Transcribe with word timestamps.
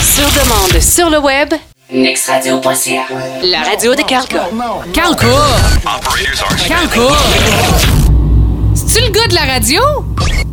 Sur 0.00 0.28
demande, 0.30 0.80
sur 0.80 1.10
le 1.10 1.18
web, 1.18 1.52
nextradio.ca. 1.90 3.02
la 3.42 3.62
radio 3.62 3.94
de 3.94 4.02
Calca. 4.02 4.48
Calco! 4.94 5.26
Calco! 6.66 7.12
Le 8.94 9.10
gars 9.10 9.26
de 9.26 9.34
la 9.34 9.52
radio? 9.54 9.80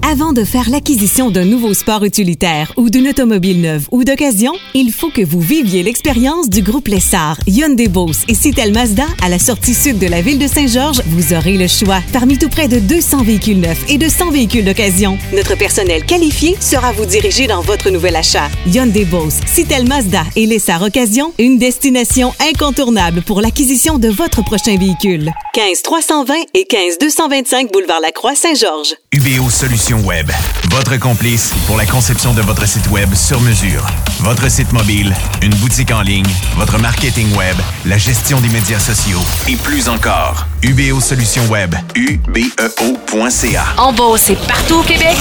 Avant 0.10 0.32
de 0.32 0.46
faire 0.46 0.70
l'acquisition 0.70 1.30
d'un 1.30 1.44
nouveau 1.44 1.74
sport 1.74 2.04
utilitaire 2.06 2.72
ou 2.78 2.90
d'une 2.90 3.10
automobile 3.10 3.60
neuve 3.60 3.88
ou 3.92 4.06
d'occasion, 4.06 4.54
il 4.74 4.92
faut 4.94 5.10
que 5.10 5.22
vous 5.22 5.42
viviez 5.42 5.84
l'expérience 5.84 6.50
du 6.50 6.62
groupe 6.62 6.88
Lessard, 6.88 7.38
Hyundai 7.48 7.90
Boss 7.90 8.22
et 8.30 8.34
Citel 8.34 8.72
Mazda 8.72 9.04
à 9.22 9.28
la 9.28 9.40
sortie 9.40 9.74
sud 9.74 10.00
de 10.00 10.08
la 10.08 10.22
ville 10.22 10.40
de 10.40 10.48
Saint-Georges. 10.48 11.02
Vous 11.08 11.34
aurez 11.34 11.58
le 11.58 11.68
choix 11.68 12.00
parmi 12.14 12.38
tout 12.38 12.48
près 12.50 12.70
de 12.70 12.80
200 12.80 13.24
véhicules 13.24 13.60
neufs 13.60 13.84
et 13.90 13.98
de 13.98 14.08
100 14.08 14.32
véhicules 14.32 14.66
d'occasion. 14.66 15.18
Notre 15.34 15.56
personnel 15.56 16.06
qualifié 16.06 16.56
sera 16.62 16.94
vous 16.94 17.06
diriger 17.06 17.46
dans 17.46 17.62
votre 17.62 17.90
nouvel 17.90 18.16
achat. 18.16 18.50
Hyundai 18.66 19.06
Boss, 19.06 19.36
Citel 19.46 19.86
Mazda 19.86 20.24
et 20.38 20.46
Lessard 20.46 20.82
Occasion, 20.82 21.34
une 21.40 21.58
destination 21.58 22.32
incontournable 22.40 23.22
pour 23.22 23.42
l'acquisition 23.42 24.00
de 24.00 24.08
votre 24.08 24.44
prochain 24.44 24.78
véhicule. 24.78 25.30
15 25.54 25.82
320 25.84 26.34
et 26.54 26.66
15 26.66 26.98
225 27.00 27.72
boulevard 27.72 28.00
Lacroix 28.00 28.29
Saint-Georges. 28.36 28.96
UBO 29.12 29.50
Solutions 29.50 30.02
Web. 30.02 30.32
Votre 30.72 30.98
complice 30.98 31.52
pour 31.68 31.78
la 31.78 31.86
conception 31.86 32.34
de 32.34 32.42
votre 32.42 32.68
site 32.68 32.88
Web 32.90 33.14
sur 33.16 33.40
mesure. 33.42 33.86
Votre 34.20 34.50
site 34.50 34.72
mobile, 34.72 35.14
une 35.42 35.54
boutique 35.56 35.92
en 35.92 36.02
ligne, 36.02 36.28
votre 36.56 36.78
marketing 36.80 37.34
Web, 37.36 37.56
la 37.86 37.98
gestion 37.98 38.40
des 38.42 38.50
médias 38.50 38.80
sociaux 38.80 39.22
et 39.48 39.56
plus 39.56 39.90
encore. 39.90 40.46
UBO 40.64 41.00
Solutions 41.00 41.46
Web. 41.50 41.76
UBEO.ca. 41.96 43.66
En 43.78 43.94
Beauce 43.94 44.30
et 44.30 44.36
partout 44.48 44.76
au 44.76 44.84
Québec, 44.84 45.16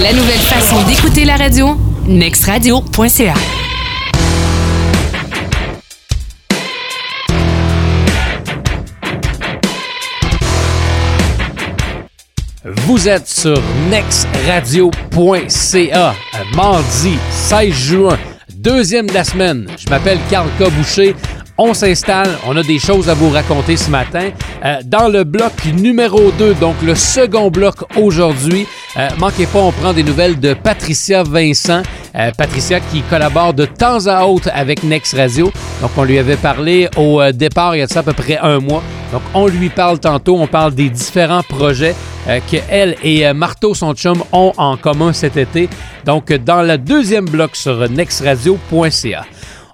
La 0.00 0.12
nouvelle 0.12 0.38
façon 0.40 0.82
d'écouter 0.84 1.24
la 1.24 1.36
radio, 1.36 1.78
nextradio.ca. 2.06 3.34
Vous 12.64 13.08
êtes 13.10 13.28
sur 13.28 13.60
nextradio.ca, 13.90 16.14
un 16.32 16.56
mardi 16.56 17.18
16 17.30 17.70
juin, 17.70 18.16
deuxième 18.56 19.06
de 19.06 19.12
la 19.12 19.24
semaine. 19.24 19.66
Je 19.76 19.86
m'appelle 19.90 20.16
Carl 20.30 20.48
K. 20.58 20.64
On 21.58 21.74
s'installe, 21.74 22.38
on 22.46 22.56
a 22.56 22.62
des 22.62 22.78
choses 22.78 23.10
à 23.10 23.14
vous 23.14 23.28
raconter 23.28 23.76
ce 23.76 23.90
matin. 23.90 24.30
Euh, 24.64 24.78
dans 24.82 25.08
le 25.08 25.24
bloc 25.24 25.52
numéro 25.74 26.30
2, 26.30 26.54
donc 26.54 26.76
le 26.82 26.94
second 26.94 27.50
bloc 27.50 27.84
aujourd'hui, 27.98 28.66
euh, 28.96 29.10
manquez 29.18 29.44
pas, 29.44 29.58
on 29.58 29.70
prend 29.70 29.92
des 29.92 30.02
nouvelles 30.02 30.40
de 30.40 30.54
Patricia 30.54 31.22
Vincent. 31.22 31.82
Euh, 32.16 32.30
Patricia 32.36 32.80
qui 32.80 33.02
collabore 33.02 33.54
de 33.54 33.64
temps 33.64 34.06
à 34.06 34.24
autre 34.24 34.48
avec 34.54 34.82
Next 34.84 35.16
Radio. 35.16 35.50
Donc 35.80 35.90
on 35.96 36.04
lui 36.04 36.18
avait 36.18 36.36
parlé 36.36 36.88
au 36.96 37.20
euh, 37.20 37.32
départ 37.32 37.74
il 37.74 37.80
y 37.80 37.82
a 37.82 37.88
ça 37.88 38.00
à 38.00 38.02
peu 38.02 38.12
près 38.12 38.38
un 38.38 38.60
mois. 38.60 38.82
Donc 39.12 39.22
on 39.34 39.46
lui 39.46 39.68
parle 39.68 39.98
tantôt, 39.98 40.36
on 40.38 40.46
parle 40.46 40.74
des 40.74 40.90
différents 40.90 41.42
projets 41.42 41.94
euh, 42.28 42.40
que 42.50 42.56
elle 42.70 42.96
et 43.02 43.26
euh, 43.26 43.34
Marteau, 43.34 43.74
ont 44.32 44.52
en 44.56 44.76
commun 44.76 45.12
cet 45.12 45.36
été. 45.36 45.68
Donc 46.04 46.32
dans 46.32 46.62
le 46.62 46.78
deuxième 46.78 47.26
bloc 47.26 47.56
sur 47.56 47.88
nextradio.ca. 47.90 49.24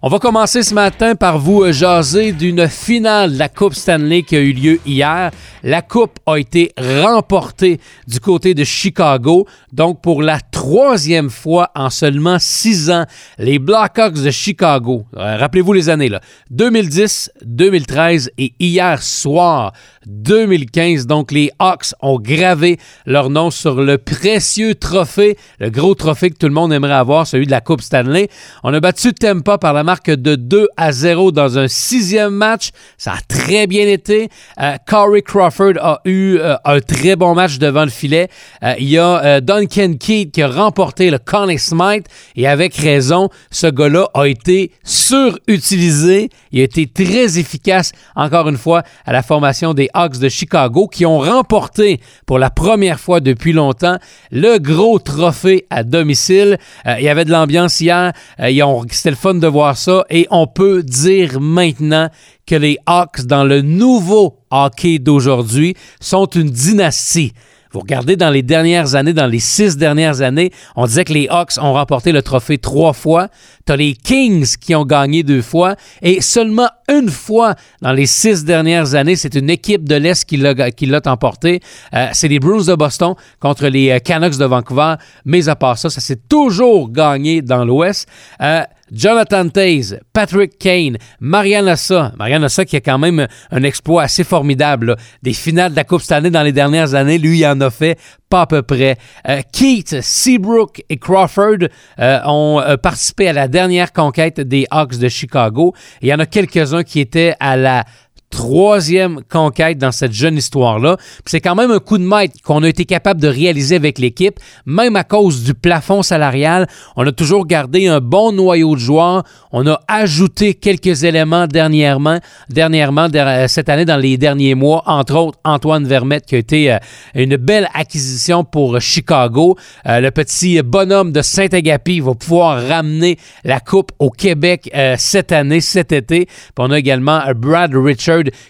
On 0.03 0.09
va 0.09 0.19
commencer 0.19 0.63
ce 0.63 0.73
matin 0.73 1.15
par 1.15 1.39
vous 1.39 1.71
jaser 1.73 2.33
d'une 2.33 2.69
finale 2.69 3.35
de 3.35 3.39
la 3.39 3.51
Coupe 3.51 3.75
Stanley 3.75 4.23
qui 4.23 4.35
a 4.35 4.41
eu 4.41 4.53
lieu 4.53 4.81
hier. 4.87 5.31
La 5.63 5.83
Coupe 5.83 6.19
a 6.27 6.37
été 6.37 6.73
remportée 6.79 7.81
du 8.07 8.21
côté 8.21 8.55
de 8.55 8.65
Chicago. 8.65 9.47
Donc, 9.73 10.01
pour 10.01 10.23
la 10.23 10.41
troisième 10.41 11.29
fois 11.29 11.71
en 11.75 11.91
seulement 11.91 12.39
six 12.39 12.91
ans, 12.91 13.05
les 13.39 13.59
Blackhawks 13.59 14.23
de 14.23 14.31
Chicago, 14.31 15.05
euh, 15.17 15.37
rappelez-vous 15.37 15.73
les 15.73 15.89
années, 15.89 16.09
là, 16.09 16.21
2010, 16.51 17.33
2013 17.45 18.31
et 18.39 18.55
hier 18.59 19.03
soir, 19.03 19.73
2015. 20.07 21.07
Donc, 21.07 21.31
les 21.31 21.51
Hawks 21.59 21.93
ont 22.01 22.19
gravé 22.19 22.79
leur 23.05 23.29
nom 23.29 23.51
sur 23.51 23.83
le 23.83 23.99
précieux 23.99 24.75
trophée, 24.75 25.37
le 25.59 25.71
gros 25.71 25.95
trophée 25.95 26.31
que 26.31 26.37
tout 26.37 26.49
le 26.49 26.55
monde 26.55 26.73
aimerait 26.73 26.93
avoir, 26.93 27.27
celui 27.27 27.47
de 27.47 27.51
la 27.51 27.61
Coupe 27.61 27.83
Stanley. 27.83 28.29
On 28.65 28.73
a 28.73 28.81
battu 28.81 29.13
Tampa 29.13 29.59
par 29.59 29.75
la 29.75 29.85
marque 29.85 30.11
de 30.11 30.37
2 30.37 30.69
à 30.77 30.93
0 30.93 31.33
dans 31.33 31.59
un 31.59 31.69
sixième 31.69 32.33
match. 32.33 32.71
Ça 32.97 33.13
a 33.13 33.21
très 33.29 33.67
bien 33.67 33.87
été. 33.87 34.31
Euh, 34.61 34.77
Corey 34.87 35.23
Crawford 35.23 35.50
a 35.81 36.01
eu 36.05 36.37
euh, 36.39 36.57
un 36.65 36.81
très 36.81 37.17
bon 37.17 37.35
match 37.35 37.59
devant 37.59 37.85
le 37.85 37.91
filet. 37.91 38.29
Euh, 38.63 38.75
il 38.79 38.89
y 38.89 38.99
a 38.99 39.25
euh, 39.25 39.41
Duncan 39.41 39.95
Keith 39.99 40.33
qui 40.33 40.43
a 40.43 40.49
remporté 40.49 41.11
le 41.11 41.19
Conn 41.19 41.57
Smythe 41.57 42.07
et 42.37 42.47
avec 42.47 42.75
raison, 42.75 43.29
ce 43.51 43.67
gars-là 43.67 44.09
a 44.15 44.27
été 44.27 44.73
surutilisé. 44.85 46.31
Il 46.53 46.61
a 46.61 46.65
été 46.65 46.87
très 46.87 47.39
efficace, 47.39 47.93
encore 48.15 48.49
une 48.49 48.57
fois, 48.57 48.83
à 49.05 49.13
la 49.13 49.23
formation 49.23 49.75
des 49.75 49.89
Hawks 49.95 50.19
de 50.19 50.29
Chicago 50.29 50.89
qui 50.89 51.07
ont 51.07 51.19
remporté 51.19 52.01
pour 52.27 52.39
la 52.39 52.51
première 52.51 53.01
fois 53.01 53.21
depuis 53.21 53.53
longtemps 53.53 53.99
le 54.31 54.59
gros 54.59 54.99
trophée 54.99 55.67
à 55.71 55.83
domicile. 55.85 56.59
Il 56.87 57.05
y 57.05 57.09
avait 57.09 57.25
de 57.25 57.31
l'ambiance 57.31 57.81
hier. 57.81 58.13
C'était 58.39 59.11
le 59.11 59.17
fun 59.17 59.35
de 59.35 59.47
voir 59.47 59.77
ça. 59.77 60.05
Et 60.11 60.27
on 60.31 60.47
peut 60.47 60.83
dire 60.83 61.41
maintenant 61.41 62.09
que 62.51 62.57
les 62.57 62.79
Hawks, 62.85 63.27
dans 63.27 63.45
le 63.45 63.63
nouveau 63.63 64.41
hockey 64.51 64.99
d'aujourd'hui, 64.99 65.77
sont 66.01 66.27
une 66.27 66.51
dynastie. 66.51 67.33
Vous 67.73 67.79
regardez 67.79 68.17
dans 68.17 68.31
les 68.31 68.43
dernières 68.43 68.97
années, 68.97 69.13
dans 69.13 69.29
les 69.29 69.39
six 69.39 69.77
dernières 69.77 70.21
années, 70.21 70.51
on 70.75 70.87
disait 70.87 71.05
que 71.05 71.13
les 71.13 71.29
Hawks 71.29 71.53
ont 71.59 71.75
remporté 71.75 72.11
le 72.11 72.23
trophée 72.23 72.59
trois 72.59 72.93
fois. 72.93 73.29
Tu 73.65 73.77
les 73.77 73.95
Kings 73.95 74.57
qui 74.61 74.75
ont 74.75 74.85
gagné 74.85 75.23
deux 75.23 75.43
fois. 75.43 75.77
Et 76.03 76.21
seulement 76.21 76.69
une 76.89 77.09
fois 77.09 77.55
dans 77.81 77.93
les 77.93 78.07
six 78.07 78.45
dernières 78.45 78.97
années, 78.97 79.15
c'est 79.15 79.37
une 79.37 79.49
équipe 79.49 79.89
de 79.89 79.95
l'Est 79.95 80.25
qui 80.25 80.37
l'a 80.37 80.73
qui 80.73 80.87
l'a 80.87 81.01
emporté. 81.07 81.61
Euh, 81.95 82.09
c'est 82.13 82.27
les 82.27 82.41
Bruins 82.41 82.65
de 82.65 82.75
Boston 82.75 83.15
contre 83.39 83.69
les 83.69 83.91
euh, 83.93 84.01
Canucks 84.01 84.39
de 84.39 84.45
Vancouver. 84.45 84.95
Mais 85.25 85.49
à 85.49 85.55
part 85.55 85.79
ça, 85.79 85.89
ça 85.89 86.01
s'est 86.01 86.21
toujours 86.29 86.91
gagné 86.91 87.43
dans 87.43 87.65
l'Ouest. 87.65 88.09
Euh, 88.43 88.63
Jonathan 88.93 89.49
Taze, 89.49 89.99
Patrick 90.13 90.59
Kane, 90.59 90.97
Marianne 91.21 91.69
Assa. 91.69 92.13
Marianne 92.19 92.45
Assa 92.45 92.65
qui 92.65 92.77
a 92.77 92.81
quand 92.81 92.99
même 92.99 93.27
un 93.51 93.63
exploit 93.63 94.03
assez 94.03 94.25
formidable. 94.25 94.97
Des 95.23 95.33
finales 95.33 95.73
de 95.73 95.77
la 95.77 95.85
Coupe 95.85 96.03
Stanley 96.03 96.31
dans 96.31 96.43
les 96.43 96.53
dernières 96.53 96.95
années, 96.95 97.19
lui, 97.19 97.41
il 97.41 97.47
en 97.47 97.61
a 97.61 97.71
fait 97.71 97.99
pas 98.29 98.43
à 98.43 98.47
peu 98.47 98.63
près. 98.63 98.97
Euh, 99.29 99.43
Keith, 99.53 100.01
Seabrook 100.01 100.83
et 100.89 100.97
Crawford 100.97 101.69
euh, 101.99 102.21
ont 102.25 102.61
euh, 102.61 102.77
participé 102.77 103.29
à 103.29 103.33
la 103.33 103.49
dernière 103.49 103.93
conquête 103.93 104.41
des 104.41 104.67
Hawks 104.71 104.99
de 104.99 105.09
Chicago. 105.09 105.75
Il 106.01 106.09
y 106.09 106.15
en 106.15 106.21
a 106.21 106.27
quelques-uns 106.27 106.85
qui 106.85 107.01
étaient 107.01 107.35
à 107.41 107.57
la 107.57 107.85
troisième 108.31 109.21
conquête 109.29 109.79
dans 109.79 109.93
cette 109.93 110.13
jeune 110.13 110.37
histoire-là. 110.37 110.97
C'est 111.27 111.41
quand 111.41 111.55
même 111.55 111.71
un 111.71 111.79
coup 111.81 111.99
de 111.99 112.05
maître 112.05 112.35
qu'on 112.45 112.63
a 112.63 112.69
été 112.69 112.85
capable 112.85 113.21
de 113.21 113.29
réaliser 113.29 113.77
avec 113.77 113.99
l'équipe, 113.99 114.39
même 114.67 114.97
à 114.97 115.05
cause 115.05 115.43
du 115.43 115.53
plafond 115.55 116.03
salarial. 116.03 116.67
On 116.97 117.07
a 117.07 117.13
toujours 117.13 117.47
gardé 117.47 117.89
un 117.89 118.01
bon 118.01 118.33
noyau 118.33 118.75
de 118.75 118.81
joueurs. 118.81 119.25
On 119.53 119.67
a 119.67 119.81
ajouté 119.89 120.55
quelques 120.55 121.03
éléments 121.05 121.47
dernièrement, 121.49 122.19
dernièrement 122.49 123.09
der- 123.09 123.27
euh, 123.29 123.49
cette 123.49 123.69
année 123.69 123.85
dans 123.85 123.97
les 123.97 124.17
derniers 124.17 124.55
mois, 124.55 124.83
entre 124.87 125.17
autres 125.17 125.39
Antoine 125.45 125.85
Vermette 125.87 126.25
qui 126.27 126.37
a 126.37 126.39
été 126.39 126.73
euh, 126.73 126.79
une 127.15 127.37
belle 127.37 127.69
acquisition 127.75 128.45
pour 128.45 128.81
Chicago. 128.81 129.57
Euh, 129.87 130.01
le 130.01 130.11
petit 130.13 130.63
bonhomme 130.63 131.11
de 131.13 131.21
Saint-Agapi 131.21 132.01
va 132.01 132.15
pouvoir 132.15 132.63
ramener 132.69 133.19
la 133.45 133.59
coupe 133.59 133.91
au 133.99 134.11
Québec 134.11 134.71
cette 134.99 135.33
année, 135.33 135.61
cet 135.61 135.93
été. 135.93 136.29
On 136.59 136.71
a 136.71 136.79
également 136.79 137.21
Brad 137.35 137.73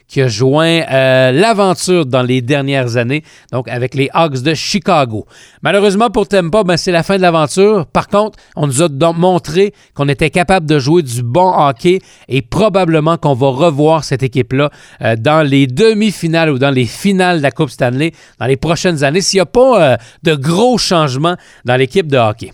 Qui 0.08 0.22
a 0.22 0.28
joint 0.28 0.82
euh, 0.91 1.32
l'aventure 1.32 2.06
dans 2.06 2.22
les 2.22 2.42
dernières 2.42 2.97
années, 2.97 3.22
donc 3.53 3.69
avec 3.69 3.94
les 3.94 4.08
Hawks 4.12 4.42
de 4.42 4.54
Chicago. 4.54 5.26
Malheureusement 5.62 6.10
pour 6.10 6.28
Tampa, 6.28 6.64
ben, 6.64 6.76
c'est 6.76 6.92
la 6.92 7.03
fin 7.03 7.16
de 7.16 7.22
l'aventure. 7.22 7.86
Par 7.86 8.09
contre, 8.09 8.38
on 8.56 8.66
nous 8.66 8.83
a 8.83 8.89
donc 8.89 9.16
montré 9.16 9.72
qu'on 9.95 10.09
était 10.09 10.30
capable 10.30 10.66
de 10.66 10.78
jouer 10.78 11.03
du 11.03 11.22
bon 11.22 11.53
hockey 11.53 12.00
et 12.28 12.42
probablement 12.42 13.16
qu'on 13.16 13.34
va 13.34 13.48
revoir 13.48 14.04
cette 14.04 14.22
équipe-là 14.22 14.71
euh, 15.03 15.16
dans 15.16 15.47
les 15.47 15.66
demi-finales 15.66 16.50
ou 16.50 16.59
dans 16.59 16.71
les 16.71 16.86
finales 16.86 17.39
de 17.39 17.42
la 17.42 17.50
Coupe 17.50 17.71
Stanley 17.71 18.12
dans 18.39 18.47
les 18.47 18.56
prochaines 18.56 19.04
années 19.04 19.21
s'il 19.21 19.39
n'y 19.39 19.42
a 19.42 19.47
pas 19.47 19.92
euh, 19.92 19.97
de 20.22 20.34
gros 20.34 20.78
changements 20.78 21.36
dans 21.65 21.77
l'équipe 21.77 22.06
de 22.06 22.16
hockey. 22.16 22.53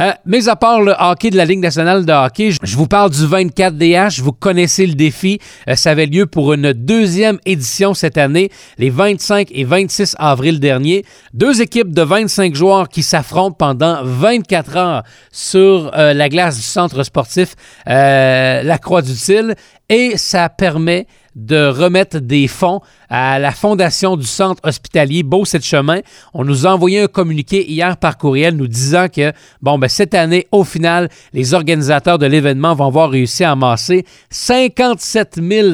Euh, 0.00 0.12
mais 0.24 0.48
à 0.48 0.56
part 0.56 0.80
le 0.80 0.94
hockey 0.98 1.30
de 1.30 1.36
la 1.36 1.44
Ligue 1.44 1.60
nationale 1.60 2.04
de 2.06 2.12
hockey, 2.12 2.50
je- 2.62 2.76
vous 2.76 2.86
parle 2.86 3.10
du 3.10 3.26
24 3.26 3.76
DH. 3.76 4.20
Vous 4.20 4.32
connaissez 4.32 4.86
le 4.86 4.94
défi. 4.94 5.38
Euh, 5.68 5.74
ça 5.76 5.90
avait 5.90 6.06
lieu 6.06 6.26
pour 6.26 6.52
une 6.54 6.72
deuxième 6.72 7.38
édition 7.46 7.94
cette 7.94 8.16
année, 8.18 8.50
les 8.78 8.90
25 8.90 9.48
et 9.52 9.64
26 9.64 10.16
avril 10.18 10.60
dernier. 10.60 11.04
Deux 11.34 11.60
équipes 11.60 11.92
de 11.92 12.02
25 12.02 12.54
joueurs 12.54 12.88
qui 12.88 13.02
s'affrontent 13.02 13.56
pendant 13.58 14.00
24 14.02 14.76
heures 14.76 15.02
sur 15.30 15.90
euh, 15.96 16.12
la 16.14 16.28
glace 16.28 16.56
du 16.56 16.62
centre 16.62 17.02
sportif 17.02 17.54
La 17.86 18.78
Croix-du-Til. 18.78 19.54
Et 19.92 20.16
ça 20.16 20.48
permet 20.48 21.06
de 21.34 21.68
remettre 21.68 22.18
des 22.18 22.48
fonds 22.48 22.80
à 23.10 23.38
la 23.38 23.52
fondation 23.52 24.16
du 24.16 24.26
centre 24.26 24.60
hospitalier 24.66 25.22
Beau-Sept-Chemin. 25.22 26.00
On 26.32 26.44
nous 26.44 26.66
a 26.66 26.70
envoyé 26.70 27.00
un 27.00 27.08
communiqué 27.08 27.70
hier 27.70 27.98
par 27.98 28.16
courriel 28.16 28.56
nous 28.56 28.68
disant 28.68 29.08
que, 29.08 29.32
bon, 29.60 29.78
ben, 29.78 29.88
cette 29.88 30.14
année, 30.14 30.46
au 30.50 30.64
final, 30.64 31.10
les 31.34 31.52
organisateurs 31.52 32.18
de 32.18 32.24
l'événement 32.24 32.74
vont 32.74 32.86
avoir 32.86 33.10
réussi 33.10 33.44
à 33.44 33.52
amasser 33.52 34.06
57 34.30 35.40
000 35.42 35.68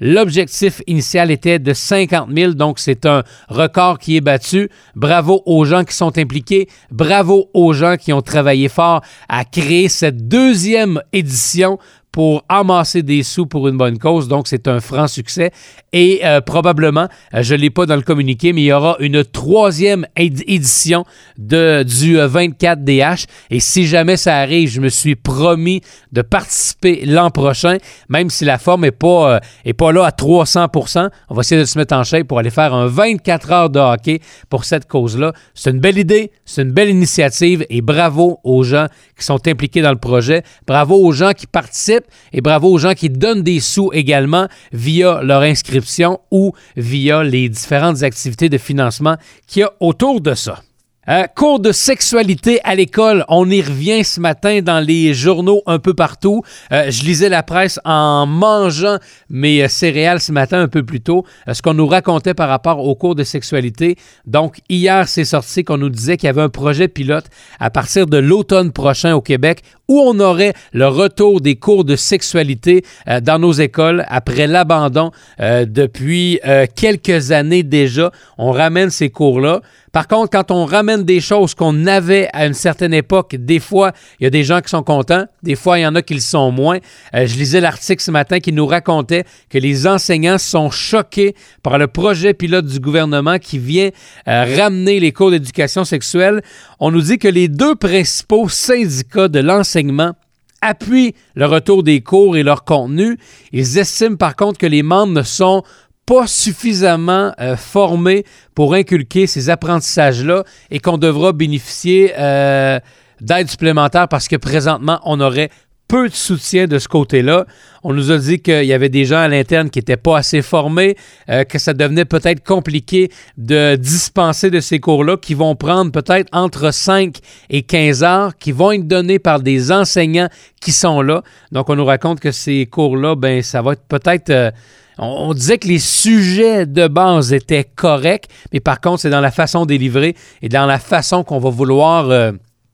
L'objectif 0.00 0.82
initial 0.86 1.30
était 1.30 1.58
de 1.58 1.72
50 1.72 2.28
000, 2.34 2.52
donc 2.52 2.80
c'est 2.80 3.06
un 3.06 3.22
record 3.48 3.98
qui 3.98 4.16
est 4.16 4.20
battu. 4.20 4.68
Bravo 4.94 5.42
aux 5.46 5.64
gens 5.64 5.84
qui 5.84 5.94
sont 5.94 6.18
impliqués. 6.18 6.68
Bravo 6.90 7.48
aux 7.54 7.72
gens 7.72 7.96
qui 7.96 8.12
ont 8.12 8.20
travaillé 8.20 8.68
fort 8.68 9.00
à 9.30 9.46
créer 9.46 9.88
cette 9.88 10.28
deuxième 10.28 11.00
édition 11.14 11.78
pour 12.12 12.44
amasser 12.50 13.02
des 13.02 13.22
sous 13.22 13.46
pour 13.46 13.68
une 13.68 13.78
bonne 13.78 13.98
cause. 13.98 14.28
Donc, 14.28 14.46
c'est 14.46 14.68
un 14.68 14.80
franc 14.80 15.08
succès. 15.08 15.50
Et 15.94 16.20
euh, 16.24 16.42
probablement, 16.42 17.08
euh, 17.34 17.42
je 17.42 17.54
ne 17.54 17.60
l'ai 17.60 17.70
pas 17.70 17.86
dans 17.86 17.96
le 17.96 18.02
communiqué, 18.02 18.52
mais 18.52 18.60
il 18.62 18.66
y 18.66 18.72
aura 18.72 18.96
une 19.00 19.24
troisième 19.24 20.06
édition 20.16 21.04
de, 21.38 21.82
du 21.82 22.18
24DH. 22.18 23.24
Euh, 23.24 23.26
Et 23.50 23.60
si 23.60 23.86
jamais 23.86 24.18
ça 24.18 24.36
arrive, 24.36 24.68
je 24.68 24.80
me 24.80 24.90
suis 24.90 25.16
promis 25.16 25.80
de 26.12 26.20
participer 26.20 27.04
l'an 27.06 27.30
prochain, 27.30 27.78
même 28.10 28.28
si 28.28 28.44
la 28.44 28.58
forme 28.58 28.82
n'est 28.82 28.90
pas, 28.90 29.40
pas 29.76 29.92
là 29.92 30.04
à 30.04 30.10
300% 30.10 31.08
On 31.30 31.34
va 31.34 31.40
essayer 31.40 31.60
de 31.60 31.66
se 31.66 31.78
mettre 31.78 31.94
en 31.94 32.04
shape 32.04 32.28
pour 32.28 32.38
aller 32.38 32.50
faire 32.50 32.74
un 32.74 32.86
24 32.86 33.52
heures 33.52 33.70
de 33.70 33.80
hockey 33.80 34.20
pour 34.50 34.64
cette 34.64 34.86
cause-là. 34.86 35.32
C'est 35.54 35.70
une 35.70 35.80
belle 35.80 35.98
idée, 35.98 36.30
c'est 36.44 36.62
une 36.62 36.72
belle 36.72 36.90
initiative 36.90 37.64
et 37.70 37.80
bravo 37.80 38.38
aux 38.44 38.62
gens 38.62 38.86
qui 39.18 39.24
sont 39.24 39.46
impliqués 39.46 39.80
dans 39.80 39.90
le 39.90 39.98
projet. 39.98 40.42
Bravo 40.66 40.96
aux 40.96 41.12
gens 41.12 41.32
qui 41.32 41.46
participent 41.46 42.01
et 42.32 42.40
bravo 42.40 42.70
aux 42.70 42.78
gens 42.78 42.94
qui 42.94 43.10
donnent 43.10 43.42
des 43.42 43.60
sous 43.60 43.90
également 43.92 44.48
via 44.72 45.22
leur 45.22 45.42
inscription 45.42 46.20
ou 46.30 46.52
via 46.76 47.22
les 47.22 47.48
différentes 47.48 48.02
activités 48.02 48.48
de 48.48 48.58
financement 48.58 49.16
qu'il 49.46 49.60
y 49.60 49.64
a 49.64 49.72
autour 49.80 50.20
de 50.20 50.34
ça. 50.34 50.62
Euh, 51.08 51.24
cours 51.34 51.58
de 51.58 51.72
sexualité 51.72 52.60
à 52.62 52.76
l'école, 52.76 53.24
on 53.26 53.50
y 53.50 53.60
revient 53.60 54.04
ce 54.04 54.20
matin 54.20 54.60
dans 54.62 54.78
les 54.78 55.14
journaux 55.14 55.60
un 55.66 55.80
peu 55.80 55.94
partout. 55.94 56.42
Euh, 56.70 56.92
je 56.92 57.02
lisais 57.02 57.28
la 57.28 57.42
presse 57.42 57.80
en 57.84 58.24
mangeant 58.24 58.98
mes 59.28 59.64
euh, 59.64 59.68
céréales 59.68 60.20
ce 60.20 60.30
matin 60.30 60.60
un 60.60 60.68
peu 60.68 60.84
plus 60.84 61.00
tôt, 61.00 61.24
ce 61.52 61.60
qu'on 61.60 61.74
nous 61.74 61.88
racontait 61.88 62.34
par 62.34 62.48
rapport 62.48 62.78
au 62.78 62.94
cours 62.94 63.16
de 63.16 63.24
sexualité. 63.24 63.96
Donc 64.26 64.60
hier, 64.68 65.08
c'est 65.08 65.24
sorti 65.24 65.64
qu'on 65.64 65.78
nous 65.78 65.90
disait 65.90 66.16
qu'il 66.16 66.28
y 66.28 66.30
avait 66.30 66.40
un 66.40 66.48
projet 66.48 66.86
pilote 66.86 67.26
à 67.58 67.68
partir 67.70 68.06
de 68.06 68.18
l'automne 68.18 68.70
prochain 68.70 69.16
au 69.16 69.20
Québec 69.20 69.62
où 69.92 70.00
on 70.00 70.18
aurait 70.20 70.54
le 70.72 70.88
retour 70.88 71.42
des 71.42 71.56
cours 71.56 71.84
de 71.84 71.96
sexualité 71.96 72.82
dans 73.22 73.38
nos 73.38 73.52
écoles 73.52 74.04
après 74.08 74.46
l'abandon 74.46 75.10
depuis 75.38 76.40
quelques 76.74 77.30
années 77.30 77.62
déjà. 77.62 78.10
On 78.38 78.52
ramène 78.52 78.90
ces 78.90 79.10
cours-là. 79.10 79.60
Par 79.92 80.08
contre, 80.08 80.30
quand 80.30 80.50
on 80.50 80.64
ramène 80.64 81.04
des 81.04 81.20
choses 81.20 81.54
qu'on 81.54 81.86
avait 81.86 82.28
à 82.32 82.46
une 82.46 82.54
certaine 82.54 82.94
époque, 82.94 83.36
des 83.36 83.60
fois, 83.60 83.92
il 84.18 84.24
y 84.24 84.26
a 84.26 84.30
des 84.30 84.42
gens 84.42 84.62
qui 84.62 84.70
sont 84.70 84.82
contents, 84.82 85.26
des 85.42 85.54
fois, 85.54 85.78
il 85.78 85.82
y 85.82 85.86
en 85.86 85.94
a 85.94 86.00
qui 86.00 86.14
le 86.14 86.20
sont 86.20 86.50
moins. 86.50 86.78
Euh, 87.14 87.26
je 87.26 87.36
lisais 87.36 87.60
l'article 87.60 88.02
ce 88.02 88.10
matin 88.10 88.40
qui 88.40 88.52
nous 88.52 88.66
racontait 88.66 89.24
que 89.50 89.58
les 89.58 89.86
enseignants 89.86 90.38
sont 90.38 90.70
choqués 90.70 91.34
par 91.62 91.76
le 91.76 91.88
projet 91.88 92.32
pilote 92.32 92.64
du 92.64 92.80
gouvernement 92.80 93.38
qui 93.38 93.58
vient 93.58 93.90
euh, 94.28 94.56
ramener 94.56 94.98
les 94.98 95.12
cours 95.12 95.30
d'éducation 95.30 95.84
sexuelle. 95.84 96.40
On 96.84 96.90
nous 96.90 97.02
dit 97.02 97.18
que 97.20 97.28
les 97.28 97.46
deux 97.46 97.76
principaux 97.76 98.48
syndicats 98.48 99.28
de 99.28 99.38
l'enseignement 99.38 100.14
appuient 100.62 101.14
le 101.36 101.46
retour 101.46 101.84
des 101.84 102.00
cours 102.00 102.36
et 102.36 102.42
leur 102.42 102.64
contenu. 102.64 103.18
Ils 103.52 103.78
estiment 103.78 104.16
par 104.16 104.34
contre 104.34 104.58
que 104.58 104.66
les 104.66 104.82
membres 104.82 105.12
ne 105.12 105.22
sont 105.22 105.62
pas 106.06 106.26
suffisamment 106.26 107.32
euh, 107.40 107.56
formés 107.56 108.24
pour 108.56 108.74
inculquer 108.74 109.28
ces 109.28 109.48
apprentissages-là 109.48 110.42
et 110.72 110.80
qu'on 110.80 110.98
devra 110.98 111.32
bénéficier 111.32 112.14
euh, 112.18 112.80
d'aide 113.20 113.48
supplémentaire 113.48 114.08
parce 114.08 114.26
que 114.26 114.34
présentement, 114.34 114.98
on 115.04 115.20
aurait 115.20 115.50
peu 115.88 116.08
de 116.08 116.14
soutien 116.14 116.66
de 116.66 116.78
ce 116.78 116.88
côté-là. 116.88 117.46
On 117.82 117.92
nous 117.92 118.10
a 118.10 118.18
dit 118.18 118.40
qu'il 118.40 118.64
y 118.64 118.72
avait 118.72 118.88
des 118.88 119.04
gens 119.04 119.18
à 119.18 119.28
l'interne 119.28 119.68
qui 119.68 119.78
n'étaient 119.78 119.96
pas 119.96 120.18
assez 120.18 120.40
formés, 120.40 120.96
euh, 121.28 121.44
que 121.44 121.58
ça 121.58 121.74
devenait 121.74 122.04
peut-être 122.04 122.42
compliqué 122.44 123.10
de 123.36 123.76
dispenser 123.76 124.50
de 124.50 124.60
ces 124.60 124.80
cours-là, 124.80 125.16
qui 125.16 125.34
vont 125.34 125.54
prendre 125.54 125.92
peut-être 125.92 126.28
entre 126.32 126.72
5 126.72 127.18
et 127.50 127.62
15 127.62 128.02
heures, 128.04 128.36
qui 128.38 128.52
vont 128.52 128.72
être 128.72 128.86
donnés 128.86 129.18
par 129.18 129.40
des 129.40 129.70
enseignants 129.70 130.28
qui 130.60 130.72
sont 130.72 131.02
là. 131.02 131.22
Donc, 131.50 131.68
on 131.68 131.76
nous 131.76 131.84
raconte 131.84 132.20
que 132.20 132.30
ces 132.30 132.66
cours-là, 132.66 133.14
ben, 133.14 133.42
ça 133.42 133.62
va 133.62 133.72
être 133.72 133.84
peut-être 133.86 134.52
on, 134.98 135.32
disait 135.34 135.58
que 135.58 135.68
les 135.68 135.78
sujets 135.78 136.66
de 136.66 136.86
base 136.86 137.32
étaient 137.32 137.64
corrects, 137.64 138.28
mais 138.52 138.60
par 138.60 138.80
contre, 138.80 139.00
c'est 139.00 139.10
dans 139.10 139.20
la 139.20 139.30
façon 139.30 139.66
de 139.66 139.74
livrer 139.74 140.14
et 140.42 140.48
dans 140.48 140.66
la 140.66 140.78
façon 140.78 141.24
qu'on 141.24 141.38
va 141.38 141.50
vouloir 141.50 142.10
euh, 142.10 142.32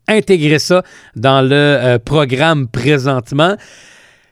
intégrer 0.08 0.58
ça 0.58 0.82
dans 1.16 1.43
le 1.43 1.55
euh, 1.55 1.99
programme 1.99 2.69
présentement. 2.69 3.56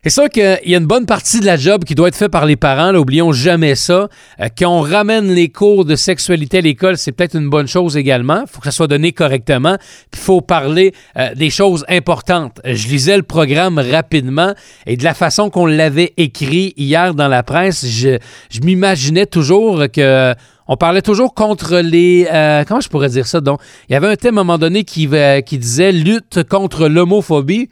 C'est 0.06 0.10
sûr 0.10 0.28
qu'il 0.28 0.60
y 0.66 0.74
a 0.76 0.78
une 0.78 0.86
bonne 0.86 1.04
partie 1.04 1.40
de 1.40 1.46
la 1.46 1.56
job 1.56 1.82
qui 1.82 1.96
doit 1.96 2.06
être 2.06 2.14
faite 2.14 2.30
par 2.30 2.46
les 2.46 2.54
parents, 2.54 2.92
n'oublions 2.92 3.32
jamais 3.32 3.74
ça. 3.74 4.08
Euh, 4.38 4.46
qu'on 4.56 4.80
ramène 4.80 5.32
les 5.34 5.48
cours 5.48 5.84
de 5.84 5.96
sexualité 5.96 6.58
à 6.58 6.60
l'école, 6.60 6.96
c'est 6.96 7.10
peut-être 7.10 7.34
une 7.34 7.50
bonne 7.50 7.66
chose 7.66 7.96
également. 7.96 8.42
Il 8.42 8.46
faut 8.48 8.60
que 8.60 8.66
ça 8.66 8.70
soit 8.70 8.86
donné 8.86 9.10
correctement. 9.10 9.76
Il 10.12 10.18
faut 10.20 10.40
parler 10.42 10.94
euh, 11.16 11.34
des 11.34 11.50
choses 11.50 11.84
importantes. 11.88 12.60
Je 12.64 12.86
lisais 12.86 13.16
le 13.16 13.24
programme 13.24 13.80
rapidement 13.80 14.54
et 14.86 14.96
de 14.96 15.02
la 15.02 15.12
façon 15.12 15.50
qu'on 15.50 15.66
l'avait 15.66 16.12
écrit 16.18 16.72
hier 16.76 17.12
dans 17.12 17.26
la 17.26 17.42
presse, 17.42 17.84
je, 17.84 18.18
m'imaginais 18.62 19.26
toujours 19.26 19.86
que 19.92 20.34
on 20.68 20.76
parlait 20.76 21.02
toujours 21.02 21.34
contre 21.34 21.78
les. 21.78 22.26
Euh, 22.32 22.64
comment 22.66 22.80
je 22.80 22.88
pourrais 22.88 23.08
dire 23.08 23.26
ça? 23.26 23.40
Donc, 23.40 23.60
il 23.88 23.92
y 23.92 23.96
avait 23.96 24.08
un 24.08 24.16
thème 24.16 24.38
à 24.38 24.40
un 24.40 24.44
moment 24.44 24.58
donné 24.58 24.84
qui, 24.84 25.08
qui 25.46 25.58
disait 25.58 25.92
lutte 25.92 26.42
contre 26.48 26.88
l'homophobie. 26.88 27.68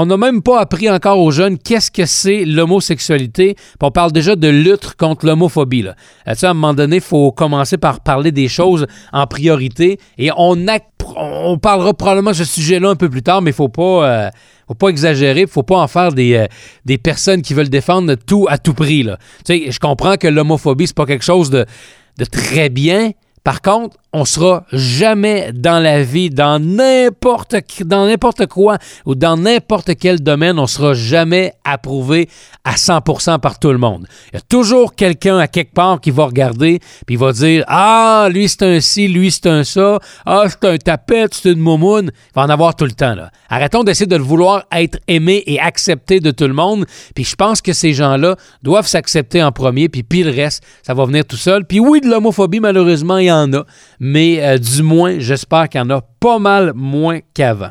On 0.00 0.06
n'a 0.06 0.16
même 0.16 0.42
pas 0.42 0.60
appris 0.60 0.88
encore 0.88 1.18
aux 1.18 1.32
jeunes 1.32 1.58
qu'est-ce 1.58 1.90
que 1.90 2.06
c'est 2.06 2.44
l'homosexualité. 2.44 3.56
On 3.80 3.90
parle 3.90 4.12
déjà 4.12 4.36
de 4.36 4.46
lutte 4.46 4.94
contre 4.94 5.26
l'homophobie. 5.26 5.88
Euh, 5.88 5.94
à 6.26 6.50
un 6.50 6.54
moment 6.54 6.72
donné, 6.72 6.96
il 6.96 7.02
faut 7.02 7.32
commencer 7.32 7.78
par 7.78 7.98
parler 7.98 8.30
des 8.30 8.46
choses 8.46 8.86
en 9.12 9.26
priorité. 9.26 9.98
Et 10.16 10.30
on, 10.36 10.56
on 11.16 11.58
parlera 11.58 11.94
probablement 11.94 12.30
de 12.30 12.36
ce 12.36 12.44
sujet-là 12.44 12.90
un 12.90 12.94
peu 12.94 13.08
plus 13.08 13.22
tard, 13.22 13.42
mais 13.42 13.50
il 13.50 13.54
faut 13.54 13.68
pas... 13.68 14.08
Euh, 14.08 14.30
faut 14.68 14.74
pas 14.74 14.88
exagérer, 14.88 15.46
faut 15.46 15.62
pas 15.62 15.78
en 15.78 15.88
faire 15.88 16.12
des, 16.12 16.34
euh, 16.34 16.46
des 16.84 16.98
personnes 16.98 17.40
qui 17.40 17.54
veulent 17.54 17.70
défendre 17.70 18.14
tout 18.16 18.46
à 18.50 18.58
tout 18.58 18.74
prix. 18.74 19.02
Là. 19.02 19.16
je 19.48 19.78
comprends 19.78 20.16
que 20.16 20.28
l'homophobie, 20.28 20.86
c'est 20.86 20.94
pas 20.94 21.06
quelque 21.06 21.24
chose 21.24 21.48
de, 21.48 21.64
de 22.18 22.24
très 22.24 22.68
bien. 22.68 23.12
Par 23.48 23.62
contre, 23.62 23.96
on 24.12 24.24
sera 24.24 24.64
jamais 24.72 25.52
dans 25.52 25.80
la 25.80 26.02
vie, 26.02 26.30
dans 26.30 26.58
n'importe 26.58 28.46
quoi 28.46 28.78
ou 29.04 29.14
dans 29.14 29.36
n'importe 29.36 29.92
quel 29.98 30.20
domaine, 30.20 30.58
on 30.58 30.66
sera 30.66 30.94
jamais 30.94 31.52
approuvé 31.64 32.28
à 32.64 32.74
100% 32.74 33.38
par 33.38 33.58
tout 33.58 33.70
le 33.70 33.78
monde. 33.78 34.06
Il 34.32 34.36
y 34.36 34.38
a 34.38 34.42
toujours 34.42 34.94
quelqu'un 34.94 35.38
à 35.38 35.46
quelque 35.46 35.74
part 35.74 36.00
qui 36.00 36.10
va 36.10 36.24
regarder 36.24 36.80
puis 37.06 37.16
va 37.16 37.32
dire 37.32 37.64
ah 37.68 38.28
lui 38.30 38.48
c'est 38.48 38.62
un 38.62 38.80
ci, 38.80 39.08
lui 39.08 39.30
c'est 39.30 39.46
un 39.46 39.62
ça, 39.62 39.98
ah 40.24 40.44
c'est 40.48 40.66
un 40.66 40.76
tapette, 40.78 41.34
c'est 41.34 41.52
une 41.52 41.60
moumoune. 41.60 42.10
Il 42.14 42.34
va 42.34 42.42
en 42.42 42.48
avoir 42.48 42.76
tout 42.76 42.86
le 42.86 42.92
temps 42.92 43.14
là. 43.14 43.30
Arrêtons 43.50 43.84
d'essayer 43.84 44.06
de 44.06 44.16
le 44.16 44.22
vouloir 44.22 44.64
être 44.72 44.98
aimé 45.06 45.42
et 45.46 45.60
accepté 45.60 46.20
de 46.20 46.30
tout 46.30 46.46
le 46.46 46.54
monde. 46.54 46.86
Puis 47.14 47.24
je 47.24 47.36
pense 47.36 47.60
que 47.60 47.74
ces 47.74 47.92
gens-là 47.92 48.36
doivent 48.62 48.86
s'accepter 48.86 49.42
en 49.42 49.52
premier 49.52 49.90
puis 49.90 50.02
puis 50.02 50.22
le 50.22 50.30
reste 50.30 50.62
ça 50.82 50.94
va 50.94 51.04
venir 51.04 51.26
tout 51.26 51.36
seul. 51.36 51.66
Puis 51.66 51.78
oui 51.78 52.00
de 52.00 52.08
l'homophobie 52.08 52.60
malheureusement 52.60 53.18
il 53.18 53.26
y 53.26 53.32
en 53.32 53.37
a 53.52 53.64
mais 54.00 54.42
euh, 54.42 54.58
du 54.58 54.82
moins, 54.82 55.18
j'espère 55.18 55.68
qu'il 55.68 55.80
y 55.80 55.84
en 55.84 55.90
a 55.90 56.00
pas 56.20 56.38
mal 56.38 56.72
moins 56.74 57.20
qu'avant. 57.34 57.70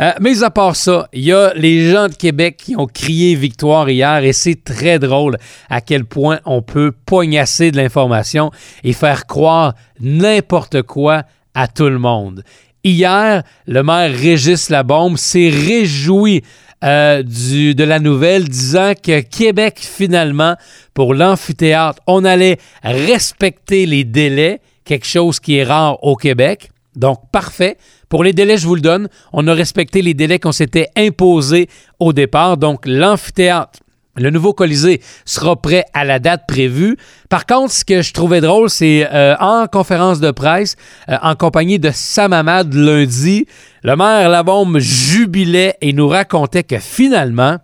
Euh, 0.00 0.12
mais 0.20 0.42
à 0.42 0.50
part 0.50 0.76
ça, 0.76 1.08
il 1.12 1.24
y 1.24 1.32
a 1.32 1.52
les 1.54 1.90
gens 1.90 2.08
de 2.08 2.14
Québec 2.14 2.56
qui 2.56 2.76
ont 2.76 2.86
crié 2.86 3.34
victoire 3.34 3.90
hier 3.90 4.24
et 4.24 4.32
c'est 4.32 4.64
très 4.64 4.98
drôle 4.98 5.36
à 5.68 5.80
quel 5.80 6.04
point 6.04 6.40
on 6.46 6.62
peut 6.62 6.92
poignasser 7.04 7.70
de 7.70 7.76
l'information 7.76 8.50
et 8.82 8.94
faire 8.94 9.26
croire 9.26 9.74
n'importe 10.00 10.82
quoi 10.82 11.24
à 11.54 11.68
tout 11.68 11.88
le 11.88 11.98
monde. 11.98 12.44
Hier, 12.82 13.42
le 13.66 13.82
maire 13.82 14.10
Régis 14.10 14.70
Labombe 14.70 15.18
s'est 15.18 15.50
réjoui 15.50 16.42
euh, 16.82 17.22
de 17.22 17.84
la 17.84 17.98
nouvelle 17.98 18.48
disant 18.48 18.94
que 18.94 19.20
Québec, 19.20 19.80
finalement, 19.80 20.56
pour 20.94 21.12
l'amphithéâtre, 21.12 22.00
on 22.06 22.24
allait 22.24 22.56
respecter 22.82 23.84
les 23.84 24.04
délais 24.04 24.62
quelque 24.90 25.06
chose 25.06 25.38
qui 25.38 25.56
est 25.56 25.62
rare 25.62 26.02
au 26.02 26.16
Québec. 26.16 26.70
Donc, 26.96 27.30
parfait. 27.30 27.76
Pour 28.08 28.24
les 28.24 28.32
délais, 28.32 28.56
je 28.56 28.66
vous 28.66 28.74
le 28.74 28.80
donne. 28.80 29.08
On 29.32 29.46
a 29.46 29.54
respecté 29.54 30.02
les 30.02 30.14
délais 30.14 30.40
qu'on 30.40 30.50
s'était 30.50 30.88
imposés 30.96 31.68
au 32.00 32.12
départ. 32.12 32.56
Donc, 32.56 32.80
l'amphithéâtre, 32.86 33.78
le 34.16 34.30
nouveau 34.30 34.52
Colisée 34.52 35.00
sera 35.24 35.54
prêt 35.54 35.84
à 35.94 36.04
la 36.04 36.18
date 36.18 36.42
prévue. 36.48 36.96
Par 37.28 37.46
contre, 37.46 37.72
ce 37.72 37.84
que 37.84 38.02
je 38.02 38.12
trouvais 38.12 38.40
drôle, 38.40 38.68
c'est 38.68 39.06
euh, 39.12 39.36
en 39.38 39.68
conférence 39.68 40.18
de 40.18 40.32
presse, 40.32 40.74
euh, 41.08 41.16
en 41.22 41.36
compagnie 41.36 41.78
de 41.78 41.92
Sam 41.94 42.32
Hamad 42.32 42.74
lundi, 42.74 43.46
le 43.84 43.94
maire 43.94 44.28
Labombe 44.28 44.78
jubilait 44.78 45.76
et 45.80 45.92
nous 45.92 46.08
racontait 46.08 46.64
que 46.64 46.80
finalement, 46.80 47.58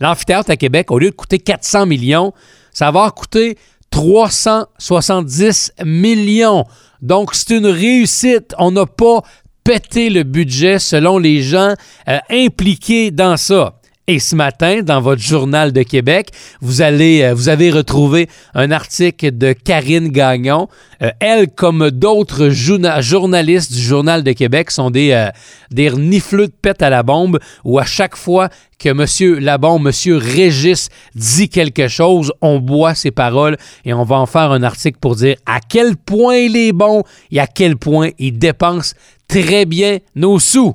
L'amphithéâtre 0.00 0.50
à 0.50 0.56
Québec, 0.56 0.90
au 0.90 0.98
lieu 0.98 1.10
de 1.10 1.14
coûter 1.14 1.38
400 1.38 1.84
millions, 1.84 2.32
ça 2.72 2.90
va 2.90 3.10
coûter 3.10 3.58
370 3.90 5.72
millions. 5.84 6.64
Donc, 7.02 7.34
c'est 7.34 7.56
une 7.56 7.66
réussite. 7.66 8.54
On 8.58 8.70
n'a 8.70 8.86
pas 8.86 9.22
pété 9.64 10.10
le 10.10 10.22
budget 10.22 10.78
selon 10.78 11.18
les 11.18 11.42
gens 11.42 11.74
euh, 12.08 12.18
impliqués 12.30 13.10
dans 13.10 13.36
ça. 13.36 13.79
Et 14.06 14.18
ce 14.18 14.34
matin, 14.34 14.82
dans 14.82 15.00
votre 15.00 15.22
journal 15.22 15.72
de 15.72 15.82
Québec, 15.82 16.30
vous 16.60 16.82
allez, 16.82 17.22
euh, 17.22 17.34
vous 17.34 17.48
avez 17.48 17.70
retrouvé 17.70 18.28
un 18.54 18.72
article 18.72 19.36
de 19.36 19.52
Karine 19.52 20.08
Gagnon. 20.08 20.68
Euh, 21.00 21.10
elle, 21.20 21.48
comme 21.48 21.90
d'autres 21.90 22.48
journalistes 22.48 23.72
du 23.72 23.80
journal 23.80 24.24
de 24.24 24.32
Québec, 24.32 24.72
sont 24.72 24.90
des, 24.90 25.12
euh, 25.12 25.30
de 25.70 26.46
pète 26.60 26.82
à 26.82 26.90
la 26.90 27.02
bombe 27.04 27.38
où 27.62 27.78
à 27.78 27.84
chaque 27.84 28.16
fois 28.16 28.48
que 28.80 28.88
M. 28.88 29.38
Labombe, 29.38 29.86
M. 29.86 30.16
Régis 30.16 30.88
dit 31.14 31.48
quelque 31.48 31.86
chose, 31.86 32.32
on 32.40 32.58
boit 32.58 32.94
ses 32.94 33.10
paroles 33.12 33.58
et 33.84 33.92
on 33.92 34.02
va 34.02 34.16
en 34.16 34.26
faire 34.26 34.50
un 34.50 34.62
article 34.62 34.98
pour 34.98 35.14
dire 35.14 35.36
à 35.46 35.60
quel 35.60 35.96
point 35.96 36.36
il 36.36 36.56
est 36.56 36.72
bon 36.72 37.04
et 37.30 37.38
à 37.38 37.46
quel 37.46 37.76
point 37.76 38.08
il 38.18 38.38
dépense 38.38 38.94
très 39.28 39.66
bien 39.66 39.98
nos 40.16 40.40
sous. 40.40 40.74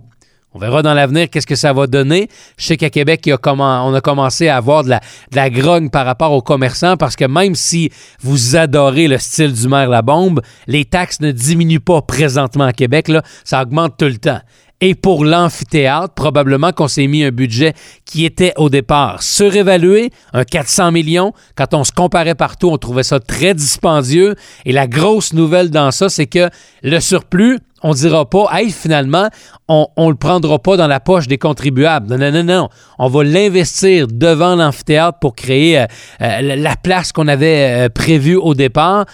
On 0.55 0.57
verra 0.57 0.81
dans 0.81 0.93
l'avenir 0.93 1.29
qu'est-ce 1.29 1.45
que 1.45 1.55
ça 1.55 1.73
va 1.73 1.85
donner. 1.85 2.29
Je 2.57 2.67
sais 2.67 2.77
qu'à 2.77 2.89
Québec, 2.89 3.29
on 3.45 3.93
a 3.93 3.99
commencé 3.99 4.47
à 4.47 4.55
avoir 4.55 4.85
de 4.85 4.89
la, 5.33 5.49
grogne 5.49 5.89
par 5.89 6.05
rapport 6.05 6.31
aux 6.31 6.41
commerçants 6.41 6.95
parce 6.95 7.17
que 7.17 7.25
même 7.25 7.55
si 7.55 7.91
vous 8.21 8.55
adorez 8.55 9.09
le 9.09 9.17
style 9.17 9.51
du 9.51 9.67
maire 9.67 9.89
La 9.89 10.01
Bombe, 10.01 10.41
les 10.67 10.85
taxes 10.85 11.19
ne 11.19 11.31
diminuent 11.31 11.81
pas 11.81 12.01
présentement 12.01 12.63
à 12.63 12.71
Québec. 12.71 13.09
Là, 13.09 13.21
ça 13.43 13.63
augmente 13.63 13.97
tout 13.97 14.05
le 14.05 14.17
temps. 14.17 14.39
Et 14.79 14.95
pour 14.95 15.25
l'amphithéâtre, 15.25 16.13
probablement 16.13 16.71
qu'on 16.71 16.87
s'est 16.87 17.07
mis 17.07 17.25
un 17.25 17.31
budget 17.31 17.73
qui 18.05 18.23
était 18.23 18.53
au 18.55 18.69
départ 18.69 19.23
surévalué, 19.23 20.09
un 20.31 20.45
400 20.45 20.93
millions. 20.93 21.33
Quand 21.55 21.73
on 21.73 21.83
se 21.83 21.91
comparait 21.91 22.35
partout, 22.35 22.69
on 22.69 22.77
trouvait 22.77 23.03
ça 23.03 23.19
très 23.19 23.53
dispendieux. 23.53 24.35
Et 24.63 24.71
la 24.71 24.87
grosse 24.87 25.33
nouvelle 25.33 25.69
dans 25.69 25.91
ça, 25.91 26.07
c'est 26.07 26.27
que 26.27 26.49
le 26.81 26.99
surplus, 27.01 27.59
on 27.83 27.93
dira 27.93 28.27
pas, 28.29 28.47
hey, 28.53 28.71
finalement, 28.71 29.29
on 29.67 29.87
ne 29.97 30.09
le 30.09 30.15
prendra 30.15 30.59
pas 30.59 30.77
dans 30.77 30.87
la 30.87 30.99
poche 30.99 31.27
des 31.27 31.37
contribuables. 31.37 32.07
Non, 32.07 32.17
non, 32.17 32.31
non, 32.31 32.43
non. 32.43 32.69
On 32.99 33.09
va 33.09 33.23
l'investir 33.23 34.07
devant 34.07 34.55
l'amphithéâtre 34.55 35.19
pour 35.19 35.35
créer 35.35 35.79
euh, 35.79 35.85
euh, 36.21 36.55
la 36.55 36.75
place 36.77 37.11
qu'on 37.11 37.27
avait 37.27 37.85
euh, 37.85 37.89
prévue 37.89 38.37
au 38.37 38.53
départ. 38.53 39.05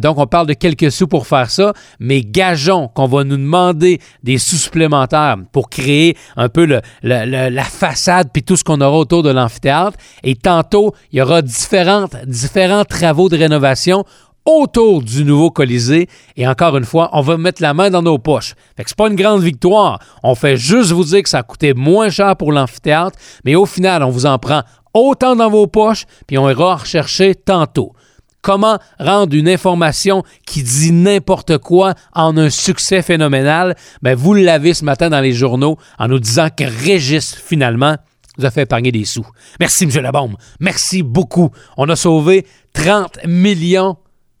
donc, 0.00 0.18
on 0.18 0.26
parle 0.26 0.46
de 0.46 0.54
quelques 0.54 0.90
sous 0.90 1.06
pour 1.06 1.26
faire 1.26 1.50
ça, 1.50 1.72
mais 2.00 2.22
gageons 2.22 2.88
qu'on 2.88 3.06
va 3.06 3.24
nous 3.24 3.36
demander 3.36 4.00
des 4.22 4.38
sous 4.38 4.56
supplémentaires 4.56 5.36
pour 5.52 5.68
créer 5.68 6.16
un 6.36 6.48
peu 6.48 6.80
la 7.02 7.64
façade 7.64 8.30
puis 8.32 8.42
tout 8.42 8.56
ce 8.56 8.64
qu'on 8.64 8.80
aura 8.80 8.98
autour 8.98 9.22
de 9.22 9.30
l'amphithéâtre. 9.30 9.98
Et 10.22 10.34
tantôt, 10.34 10.94
il 11.12 11.18
y 11.18 11.22
aura 11.22 11.42
différents 11.42 12.84
travaux 12.84 13.28
de 13.28 13.36
rénovation 13.36 14.04
autour 14.46 15.02
du 15.02 15.24
nouveau 15.24 15.50
Colisée. 15.50 16.08
Et 16.36 16.46
encore 16.48 16.76
une 16.76 16.84
fois, 16.84 17.10
on 17.12 17.20
va 17.20 17.36
mettre 17.36 17.60
la 17.60 17.74
main 17.74 17.90
dans 17.90 18.02
nos 18.02 18.18
poches. 18.18 18.54
Fait 18.76 18.84
que 18.84 18.88
c'est 18.88 18.96
pas 18.96 19.08
une 19.08 19.16
grande 19.16 19.42
victoire. 19.42 19.98
On 20.22 20.34
fait 20.34 20.56
juste 20.56 20.92
vous 20.92 21.04
dire 21.04 21.22
que 21.22 21.28
ça 21.28 21.40
a 21.40 21.42
coûté 21.42 21.74
moins 21.74 22.08
cher 22.08 22.36
pour 22.36 22.52
l'amphithéâtre, 22.52 23.18
mais 23.44 23.56
au 23.56 23.66
final, 23.66 24.02
on 24.02 24.10
vous 24.10 24.26
en 24.26 24.38
prend 24.38 24.62
autant 24.94 25.36
dans 25.36 25.50
vos 25.50 25.66
poches, 25.66 26.06
puis 26.26 26.38
on 26.38 26.48
ira 26.48 26.76
rechercher 26.76 27.34
tantôt. 27.34 27.92
Comment 28.40 28.78
rendre 29.00 29.34
une 29.34 29.48
information 29.48 30.22
qui 30.46 30.62
dit 30.62 30.92
n'importe 30.92 31.58
quoi 31.58 31.94
en 32.14 32.36
un 32.36 32.48
succès 32.48 33.02
phénoménal? 33.02 33.74
Ben, 34.02 34.14
vous 34.14 34.34
l'avez 34.34 34.72
ce 34.72 34.84
matin 34.84 35.10
dans 35.10 35.20
les 35.20 35.32
journaux 35.32 35.78
en 35.98 36.06
nous 36.06 36.20
disant 36.20 36.48
que 36.56 36.62
Régis, 36.62 37.34
finalement, 37.34 37.96
vous 38.38 38.44
a 38.44 38.50
fait 38.50 38.62
épargner 38.62 38.92
des 38.92 39.04
sous. 39.04 39.26
Merci, 39.58 39.84
M. 39.84 39.90
Labombe. 40.00 40.36
Merci 40.60 41.02
beaucoup. 41.02 41.50
On 41.76 41.88
a 41.88 41.96
sauvé 41.96 42.46
30 42.72 43.26
millions 43.26 43.96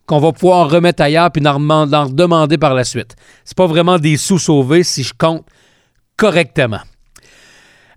qu'on 0.06 0.18
va 0.18 0.32
pouvoir 0.32 0.70
remettre 0.70 1.02
ailleurs 1.02 1.30
puis 1.30 1.46
en 1.46 2.08
demander 2.08 2.58
par 2.58 2.74
la 2.74 2.84
suite. 2.84 3.16
C'est 3.44 3.56
pas 3.56 3.66
vraiment 3.66 3.98
des 3.98 4.16
sous 4.16 4.38
sauvés 4.38 4.82
si 4.82 5.02
je 5.02 5.12
compte 5.16 5.44
correctement. 6.16 6.80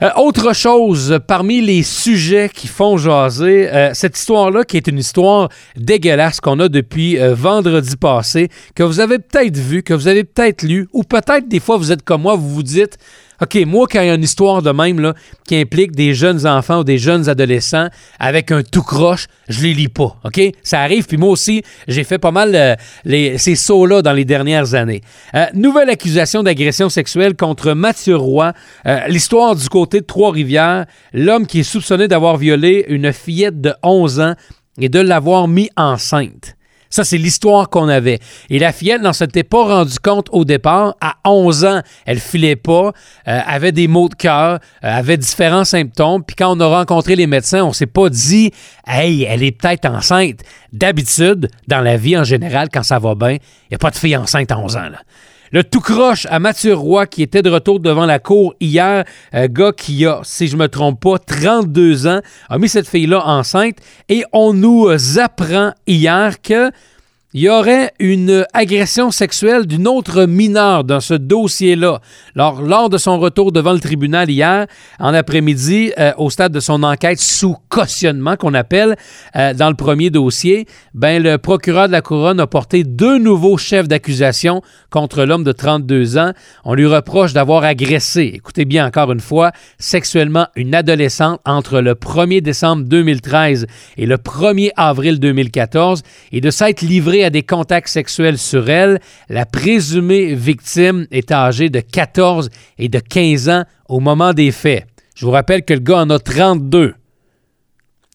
Euh, 0.01 0.09
autre 0.15 0.55
chose, 0.55 1.19
parmi 1.27 1.59
les 1.59 1.83
sujets 1.83 2.49
qui 2.53 2.67
font 2.67 2.95
jaser, 2.97 3.69
euh, 3.69 3.91
cette 3.93 4.17
histoire-là, 4.17 4.63
qui 4.63 4.77
est 4.77 4.87
une 4.87 4.97
histoire 4.97 5.49
dégueulasse 5.75 6.39
qu'on 6.39 6.57
a 6.61 6.69
depuis 6.69 7.19
euh, 7.19 7.35
vendredi 7.35 7.97
passé, 7.97 8.47
que 8.75 8.83
vous 8.83 9.01
avez 9.01 9.19
peut-être 9.19 9.57
vu, 9.57 9.83
que 9.83 9.93
vous 9.93 10.07
avez 10.07 10.23
peut-être 10.23 10.63
lu, 10.63 10.87
ou 10.93 11.03
peut-être 11.03 11.49
des 11.49 11.59
fois 11.59 11.75
vous 11.75 11.91
êtes 11.91 12.03
comme 12.03 12.21
moi, 12.21 12.35
vous 12.35 12.49
vous 12.49 12.63
dites, 12.63 12.97
OK, 13.41 13.57
moi, 13.65 13.87
quand 13.89 14.01
il 14.01 14.07
y 14.07 14.09
a 14.09 14.15
une 14.15 14.23
histoire 14.23 14.61
de 14.61 14.71
même 14.71 14.99
là, 14.99 15.13
qui 15.47 15.55
implique 15.55 15.93
des 15.93 16.13
jeunes 16.13 16.45
enfants 16.45 16.79
ou 16.79 16.83
des 16.83 16.97
jeunes 16.97 17.29
adolescents 17.29 17.87
avec 18.19 18.51
un 18.51 18.63
tout 18.63 18.83
croche, 18.83 19.27
je 19.47 19.61
les 19.63 19.73
lis 19.73 19.87
pas. 19.87 20.17
OK? 20.23 20.41
Ça 20.61 20.81
arrive, 20.81 21.05
puis 21.05 21.17
moi 21.17 21.29
aussi, 21.29 21.63
j'ai 21.87 22.03
fait 22.03 22.17
pas 22.17 22.31
mal 22.31 22.53
euh, 22.53 22.75
les, 23.05 23.37
ces 23.37 23.55
sauts-là 23.55 24.01
dans 24.01 24.13
les 24.13 24.25
dernières 24.25 24.73
années. 24.73 25.01
Euh, 25.35 25.45
nouvelle 25.53 25.89
accusation 25.89 26.43
d'agression 26.43 26.89
sexuelle 26.89 27.35
contre 27.35 27.73
Mathieu 27.73 28.15
Roy. 28.15 28.53
Euh, 28.85 28.99
l'histoire 29.07 29.55
du 29.55 29.69
côté 29.69 30.01
de 30.01 30.05
Trois-Rivières. 30.05 30.85
L'homme 31.13 31.47
qui 31.47 31.61
est 31.61 31.63
soupçonné 31.63 32.07
d'avoir 32.07 32.37
violé 32.37 32.85
une 32.89 33.13
fillette 33.13 33.61
de 33.61 33.73
11 33.83 34.19
ans 34.19 34.33
et 34.79 34.89
de 34.89 34.99
l'avoir 34.99 35.47
mis 35.47 35.69
enceinte. 35.75 36.55
Ça, 36.89 37.03
c'est 37.03 37.17
l'histoire 37.17 37.69
qu'on 37.69 37.87
avait. 37.87 38.19
Et 38.49 38.57
la 38.57 38.71
fillette 38.71 39.01
n'en 39.01 39.13
s'était 39.13 39.43
pas 39.43 39.63
rendue 39.63 39.99
compte 40.03 40.27
au 40.31 40.43
départ. 40.43 40.95
À 41.01 41.17
11 41.25 41.65
ans, 41.65 41.81
elle 42.05 42.19
filait 42.19 42.55
pas, 42.55 42.93
euh, 43.27 43.39
avait 43.45 43.71
des 43.71 43.87
maux 43.87 44.09
de 44.09 44.15
cœur, 44.15 44.53
euh, 44.53 44.59
avait 44.81 45.17
différents 45.17 45.65
symptômes. 45.65 46.23
Puis 46.23 46.35
quand 46.35 46.57
on 46.57 46.59
a 46.59 46.67
rencontré 46.67 47.15
les 47.15 47.27
médecins, 47.27 47.63
on 47.63 47.73
s'est 47.73 47.85
pas 47.85 48.09
dit, 48.09 48.51
hey, 48.87 49.23
elle 49.23 49.43
est 49.43 49.51
peut-être 49.51 49.85
enceinte. 49.85 50.39
D'habitude, 50.73 51.49
dans 51.67 51.81
la 51.81 51.97
vie 51.97 52.17
en 52.17 52.23
général, 52.23 52.69
quand 52.73 52.83
ça 52.83 52.97
va 52.97 53.13
bien, 53.15 53.33
il 53.33 53.71
n'y 53.71 53.75
a 53.75 53.79
pas 53.79 53.91
de 53.91 53.95
fille 53.95 54.17
enceinte 54.17 54.51
à 54.51 54.57
11 54.57 54.77
ans. 54.77 54.89
Le 55.51 55.63
tout 55.63 55.79
croche 55.79 56.27
à 56.29 56.37
Mathieu 56.37 56.75
Roy, 56.75 57.07
qui 57.07 57.23
était 57.23 57.41
de 57.41 57.49
retour 57.49 57.79
devant 57.79 58.05
la 58.05 58.19
cour 58.19 58.53
hier, 58.59 59.03
un 59.33 59.47
gars 59.47 59.71
qui 59.71 60.05
a, 60.05 60.19
si 60.23 60.47
je 60.47 60.55
me 60.55 60.67
trompe 60.67 61.01
pas, 61.01 61.17
32 61.17 62.05
ans, 62.05 62.21
a 62.49 62.57
mis 62.59 62.69
cette 62.69 62.87
fille-là 62.87 63.25
enceinte. 63.25 63.77
Et 64.09 64.23
on 64.31 64.53
nous 64.53 64.89
apprend 65.17 65.73
hier 65.87 66.39
que 66.41 66.71
il 67.33 67.41
y 67.41 67.49
aurait 67.49 67.91
une 67.99 68.43
agression 68.53 69.11
sexuelle 69.11 69.67
d'une 69.67 69.87
autre 69.87 70.25
mineure 70.25 70.83
dans 70.83 70.99
ce 70.99 71.13
dossier-là. 71.13 72.01
Lors, 72.33 72.63
lors, 72.63 72.89
de 72.89 72.97
son 72.97 73.19
retour 73.19 73.51
devant 73.51 73.73
le 73.73 73.79
tribunal 73.79 74.31
hier, 74.31 74.65
en 74.97 75.13
après-midi, 75.13 75.91
euh, 75.99 76.11
au 76.17 76.31
stade 76.31 76.51
de 76.51 76.59
son 76.59 76.81
enquête 76.81 77.19
sous 77.19 77.55
cautionnement 77.69 78.35
qu'on 78.35 78.55
appelle 78.55 78.95
euh, 79.35 79.53
dans 79.53 79.69
le 79.69 79.75
premier 79.75 80.09
dossier, 80.09 80.65
ben, 80.95 81.21
le 81.21 81.37
procureur 81.37 81.85
de 81.85 81.91
la 81.91 82.01
couronne 82.01 82.39
a 82.39 82.47
porté 82.47 82.83
deux 82.83 83.19
nouveaux 83.19 83.57
chefs 83.57 83.87
d'accusation 83.87 84.63
contre 84.89 85.23
l'homme 85.23 85.43
de 85.43 85.51
32 85.51 86.17
ans. 86.17 86.33
On 86.65 86.73
lui 86.73 86.87
reproche 86.87 87.33
d'avoir 87.33 87.63
agressé, 87.63 88.31
écoutez 88.33 88.65
bien 88.65 88.87
encore 88.87 89.11
une 89.11 89.19
fois, 89.19 89.51
sexuellement 89.77 90.47
une 90.55 90.73
adolescente 90.73 91.39
entre 91.45 91.79
le 91.79 91.93
1er 91.93 92.41
décembre 92.41 92.85
2013 92.85 93.67
et 93.97 94.07
le 94.07 94.17
1er 94.17 94.71
avril 94.75 95.19
2014 95.19 96.01
et 96.31 96.41
de 96.41 96.49
s'être 96.49 96.81
livré 96.81 97.18
à 97.23 97.29
des 97.29 97.43
contacts 97.43 97.87
sexuels 97.87 98.37
sur 98.37 98.69
elle. 98.69 98.99
La 99.29 99.45
présumée 99.45 100.33
victime 100.35 101.07
est 101.11 101.31
âgée 101.31 101.69
de 101.69 101.79
14 101.79 102.49
et 102.77 102.89
de 102.89 102.99
15 102.99 103.49
ans 103.49 103.63
au 103.87 103.99
moment 103.99 104.33
des 104.33 104.51
faits. 104.51 104.85
Je 105.15 105.25
vous 105.25 105.31
rappelle 105.31 105.63
que 105.63 105.73
le 105.73 105.79
gars 105.79 105.99
en 105.99 106.09
a 106.09 106.19
32. 106.19 106.95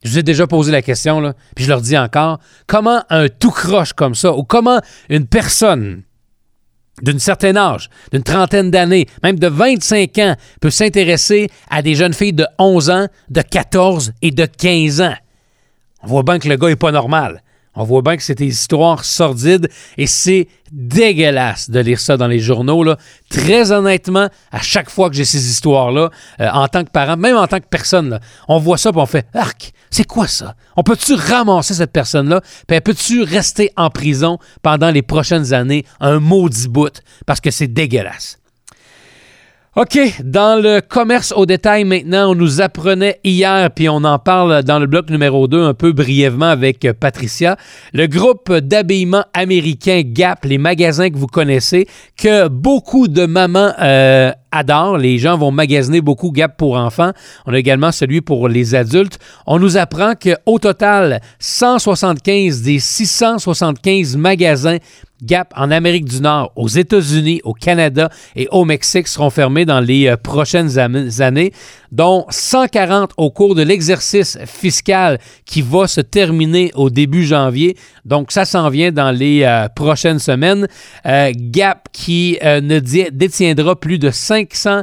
Je 0.04 0.10
vous 0.10 0.18
ai 0.18 0.22
déjà 0.22 0.46
posé 0.46 0.70
la 0.70 0.82
question, 0.82 1.34
puis 1.54 1.64
je 1.64 1.70
leur 1.70 1.80
dis 1.80 1.96
encore, 1.96 2.38
comment 2.66 3.02
un 3.08 3.28
tout 3.28 3.50
croche 3.50 3.94
comme 3.94 4.14
ça, 4.14 4.34
ou 4.34 4.44
comment 4.44 4.80
une 5.08 5.26
personne 5.26 6.02
d'un 7.02 7.18
certain 7.18 7.56
âge, 7.56 7.90
d'une 8.12 8.22
trentaine 8.22 8.70
d'années, 8.70 9.06
même 9.22 9.38
de 9.38 9.48
25 9.48 10.18
ans, 10.18 10.36
peut 10.60 10.70
s'intéresser 10.70 11.48
à 11.70 11.82
des 11.82 11.94
jeunes 11.94 12.14
filles 12.14 12.34
de 12.34 12.46
11 12.58 12.90
ans, 12.90 13.08
de 13.30 13.40
14 13.40 14.12
et 14.22 14.30
de 14.30 14.46
15 14.46 15.00
ans? 15.00 15.14
On 16.02 16.06
voit 16.06 16.22
bien 16.22 16.38
que 16.38 16.48
le 16.48 16.56
gars 16.56 16.68
n'est 16.68 16.76
pas 16.76 16.92
normal. 16.92 17.42
On 17.76 17.84
voit 17.84 18.02
bien 18.02 18.16
que 18.16 18.22
c'est 18.22 18.36
des 18.36 18.46
histoires 18.46 19.04
sordides 19.04 19.68
et 19.98 20.06
c'est 20.06 20.48
dégueulasse 20.70 21.70
de 21.70 21.80
lire 21.80 21.98
ça 21.98 22.16
dans 22.16 22.26
les 22.26 22.38
journaux. 22.38 22.84
Très 23.28 23.72
honnêtement, 23.72 24.28
à 24.52 24.60
chaque 24.60 24.90
fois 24.90 25.10
que 25.10 25.16
j'ai 25.16 25.24
ces 25.24 25.48
histoires-là, 25.50 26.10
euh, 26.40 26.48
en 26.50 26.68
tant 26.68 26.84
que 26.84 26.90
parent, 26.90 27.16
même 27.16 27.36
en 27.36 27.46
tant 27.46 27.60
que 27.60 27.68
personne, 27.68 28.20
on 28.48 28.58
voit 28.58 28.78
ça 28.78 28.90
et 28.90 28.96
on 28.96 29.06
fait 29.06 29.26
Arc, 29.34 29.72
c'est 29.90 30.06
quoi 30.06 30.26
ça? 30.26 30.54
On 30.76 30.82
peut-tu 30.82 31.14
ramasser 31.14 31.74
cette 31.74 31.92
personne-là? 31.92 32.40
Puis 32.66 32.80
peut-tu 32.80 33.22
rester 33.22 33.70
en 33.76 33.90
prison 33.90 34.38
pendant 34.62 34.90
les 34.90 35.02
prochaines 35.02 35.52
années, 35.52 35.84
un 36.00 36.20
maudit 36.20 36.68
bout, 36.68 37.00
parce 37.26 37.40
que 37.40 37.50
c'est 37.50 37.68
dégueulasse? 37.68 38.38
OK, 39.76 39.98
dans 40.22 40.62
le 40.62 40.80
commerce 40.80 41.32
au 41.36 41.46
détail 41.46 41.82
maintenant, 41.82 42.30
on 42.30 42.36
nous 42.36 42.60
apprenait 42.60 43.18
hier, 43.24 43.68
puis 43.72 43.88
on 43.88 44.04
en 44.04 44.20
parle 44.20 44.62
dans 44.62 44.78
le 44.78 44.86
bloc 44.86 45.10
numéro 45.10 45.48
2 45.48 45.64
un 45.64 45.74
peu 45.74 45.90
brièvement 45.90 46.46
avec 46.46 46.86
Patricia, 47.00 47.56
le 47.92 48.06
groupe 48.06 48.52
d'habillement 48.52 49.24
américain 49.34 50.02
Gap, 50.04 50.44
les 50.44 50.58
magasins 50.58 51.10
que 51.10 51.16
vous 51.16 51.26
connaissez, 51.26 51.88
que 52.16 52.46
beaucoup 52.46 53.08
de 53.08 53.26
mamans 53.26 53.72
euh, 53.82 54.30
adorent. 54.52 54.96
Les 54.96 55.18
gens 55.18 55.36
vont 55.36 55.50
magasiner 55.50 56.00
beaucoup 56.00 56.30
Gap 56.30 56.56
pour 56.56 56.76
enfants. 56.76 57.10
On 57.44 57.52
a 57.52 57.58
également 57.58 57.90
celui 57.90 58.20
pour 58.20 58.48
les 58.48 58.76
adultes. 58.76 59.18
On 59.44 59.58
nous 59.58 59.76
apprend 59.76 60.12
qu'au 60.14 60.58
total, 60.60 61.20
175 61.40 62.62
des 62.62 62.78
675 62.78 64.16
magasins 64.16 64.78
Gap 65.22 65.54
en 65.56 65.70
Amérique 65.70 66.06
du 66.06 66.20
Nord, 66.20 66.52
aux 66.56 66.68
États-Unis, 66.68 67.40
au 67.44 67.54
Canada 67.54 68.10
et 68.34 68.48
au 68.50 68.64
Mexique 68.64 69.06
seront 69.06 69.30
fermés 69.30 69.64
dans 69.64 69.78
les 69.78 70.08
euh, 70.08 70.16
prochaines 70.16 70.78
années, 70.78 71.52
dont 71.92 72.26
140 72.30 73.12
au 73.16 73.30
cours 73.30 73.54
de 73.54 73.62
l'exercice 73.62 74.36
fiscal 74.44 75.20
qui 75.44 75.62
va 75.62 75.86
se 75.86 76.00
terminer 76.00 76.72
au 76.74 76.90
début 76.90 77.24
janvier. 77.24 77.76
Donc 78.04 78.32
ça 78.32 78.44
s'en 78.44 78.68
vient 78.70 78.90
dans 78.90 79.12
les 79.12 79.44
euh, 79.44 79.68
prochaines 79.68 80.18
semaines. 80.18 80.66
Euh, 81.06 81.30
Gap 81.34 81.88
qui 81.92 82.36
ne 82.42 82.80
détiendra 82.80 83.78
plus 83.78 83.98
de 83.98 84.10
500 84.10 84.82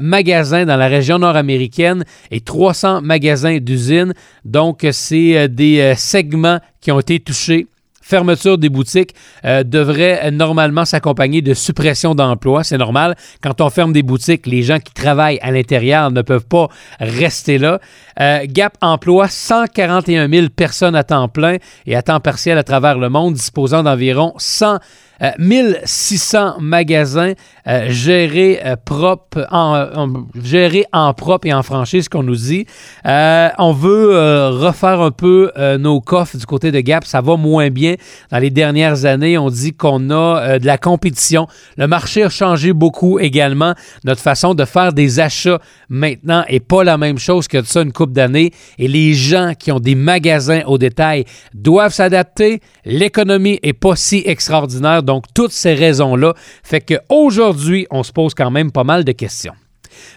magasins 0.00 0.64
dans 0.66 0.76
la 0.76 0.88
région 0.88 1.18
nord-américaine 1.20 2.04
et 2.32 2.40
300 2.40 3.02
magasins 3.02 3.58
d'usines. 3.58 4.12
Donc 4.44 4.84
c'est 4.90 5.48
des 5.48 5.94
segments 5.96 6.58
qui 6.80 6.90
ont 6.90 6.98
été 6.98 7.20
touchés 7.20 7.68
fermeture 8.04 8.58
des 8.58 8.68
boutiques 8.68 9.14
euh, 9.44 9.64
devrait 9.64 10.30
normalement 10.30 10.84
s'accompagner 10.84 11.40
de 11.40 11.54
suppression 11.54 12.14
d'emplois. 12.14 12.62
C'est 12.62 12.76
normal. 12.76 13.16
Quand 13.42 13.60
on 13.62 13.70
ferme 13.70 13.92
des 13.92 14.02
boutiques, 14.02 14.46
les 14.46 14.62
gens 14.62 14.78
qui 14.78 14.92
travaillent 14.92 15.38
à 15.40 15.50
l'intérieur 15.50 16.10
ne 16.10 16.20
peuvent 16.20 16.46
pas 16.46 16.68
rester 17.00 17.56
là. 17.56 17.80
Euh, 18.20 18.44
Gap 18.46 18.76
emploie 18.82 19.28
141 19.28 20.28
000 20.28 20.48
personnes 20.54 20.94
à 20.94 21.02
temps 21.02 21.28
plein 21.28 21.56
et 21.86 21.96
à 21.96 22.02
temps 22.02 22.20
partiel 22.20 22.58
à 22.58 22.62
travers 22.62 22.98
le 22.98 23.08
monde, 23.08 23.34
disposant 23.34 23.82
d'environ 23.82 24.34
100 24.36 24.78
1600 25.38 26.38
euh, 26.38 26.50
magasins 26.60 27.32
euh, 27.66 27.86
gérés, 27.88 28.60
euh, 28.64 28.76
en, 29.50 30.08
gérés 30.42 30.84
en 30.92 31.14
propre 31.14 31.46
et 31.46 31.52
en 31.52 31.62
franchise, 31.62 32.08
qu'on 32.08 32.22
nous 32.22 32.36
dit. 32.36 32.66
on 33.04 33.72
veut 33.72 34.48
refaire 34.50 35.00
un 35.00 35.10
peu 35.10 35.50
nos 35.78 36.00
coffres 36.00 36.36
du 36.36 36.46
côté 36.46 36.70
de 36.72 36.80
Gap. 36.80 37.04
Ça 37.04 37.20
va 37.20 37.36
moins 37.36 37.70
bien. 37.70 37.94
Dans 38.30 38.38
les 38.38 38.50
dernières 38.50 39.04
années, 39.04 39.38
on 39.38 39.50
dit 39.50 39.72
qu'on 39.72 40.10
a 40.10 40.58
de 40.58 40.66
la 40.66 40.78
compétition. 40.78 41.46
Le 41.76 41.86
marché 41.86 42.24
a 42.24 42.28
changé 42.28 42.72
beaucoup 42.72 43.18
également. 43.18 43.74
Notre 44.04 44.20
façon 44.20 44.54
de 44.54 44.64
faire 44.64 44.92
des 44.92 45.20
achats 45.20 45.58
maintenant 45.88 46.44
n'est 46.50 46.60
pas 46.60 46.84
la 46.84 46.98
même 46.98 47.18
chose 47.18 47.48
que 47.48 47.62
ça 47.62 47.82
une 47.82 47.92
coupe 47.92 48.12
d'années. 48.12 48.52
Et 48.78 48.88
les 48.88 49.14
gens 49.14 49.52
qui 49.58 49.72
ont 49.72 49.80
des 49.80 49.94
magasins 49.94 50.62
au 50.66 50.78
détail 50.78 51.24
doivent 51.54 51.92
s'adapter. 51.92 52.60
L'économie 52.84 53.58
n'est 53.62 53.72
pas 53.72 53.96
si 53.96 54.22
extraordinaire. 54.26 55.02
Toutes 55.20 55.52
ces 55.52 55.74
raisons-là 55.74 56.34
fait 56.62 56.80
qu'aujourd'hui, 56.80 57.86
on 57.90 58.02
se 58.02 58.12
pose 58.12 58.34
quand 58.34 58.50
même 58.50 58.72
pas 58.72 58.84
mal 58.84 59.04
de 59.04 59.12
questions. 59.12 59.54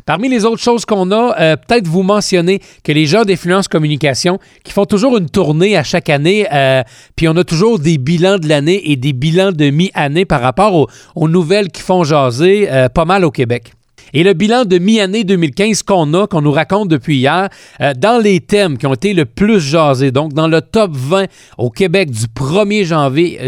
Parmi 0.05 0.29
les 0.29 0.45
autres 0.45 0.61
choses 0.61 0.85
qu'on 0.85 1.11
a, 1.11 1.35
euh, 1.39 1.55
peut-être 1.55 1.87
vous 1.87 2.03
mentionner 2.03 2.61
que 2.83 2.91
les 2.91 3.05
gens 3.05 3.23
d'influence 3.23 3.67
communication 3.67 4.39
qui 4.63 4.71
font 4.73 4.85
toujours 4.85 5.17
une 5.17 5.29
tournée 5.29 5.77
à 5.77 5.83
chaque 5.83 6.09
année, 6.09 6.47
euh, 6.53 6.83
puis 7.15 7.27
on 7.27 7.35
a 7.35 7.43
toujours 7.43 7.79
des 7.79 7.97
bilans 7.97 8.37
de 8.37 8.47
l'année 8.47 8.91
et 8.91 8.95
des 8.95 9.13
bilans 9.13 9.51
de 9.51 9.69
mi-année 9.69 10.25
par 10.25 10.41
rapport 10.41 10.87
aux, 11.15 11.27
nouvelles 11.27 11.69
qui 11.69 11.81
font 11.81 12.03
jaser 12.03 12.71
euh, 12.71 12.89
pas 12.89 13.05
mal 13.05 13.25
au 13.25 13.31
Québec. 13.31 13.73
Et 14.13 14.23
le 14.23 14.31
bilan 14.33 14.63
de 14.65 14.77
mi-année 14.77 15.25
2015 15.25 15.83
qu'on 15.83 16.13
a, 16.13 16.27
qu'on 16.27 16.41
nous 16.41 16.51
raconte 16.51 16.87
depuis 16.87 17.17
hier, 17.17 17.49
euh, 17.81 17.93
dans 17.93 18.21
les 18.21 18.39
thèmes 18.39 18.77
qui 18.77 18.87
ont 18.87 18.93
été 18.93 19.13
le 19.13 19.25
plus 19.25 19.59
jasés, 19.59 20.11
donc 20.11 20.31
dans 20.33 20.47
le 20.47 20.61
top 20.61 20.91
20 20.93 21.25
au 21.57 21.69
Québec 21.69 22.11
du 22.11 22.27
1er 22.27 22.85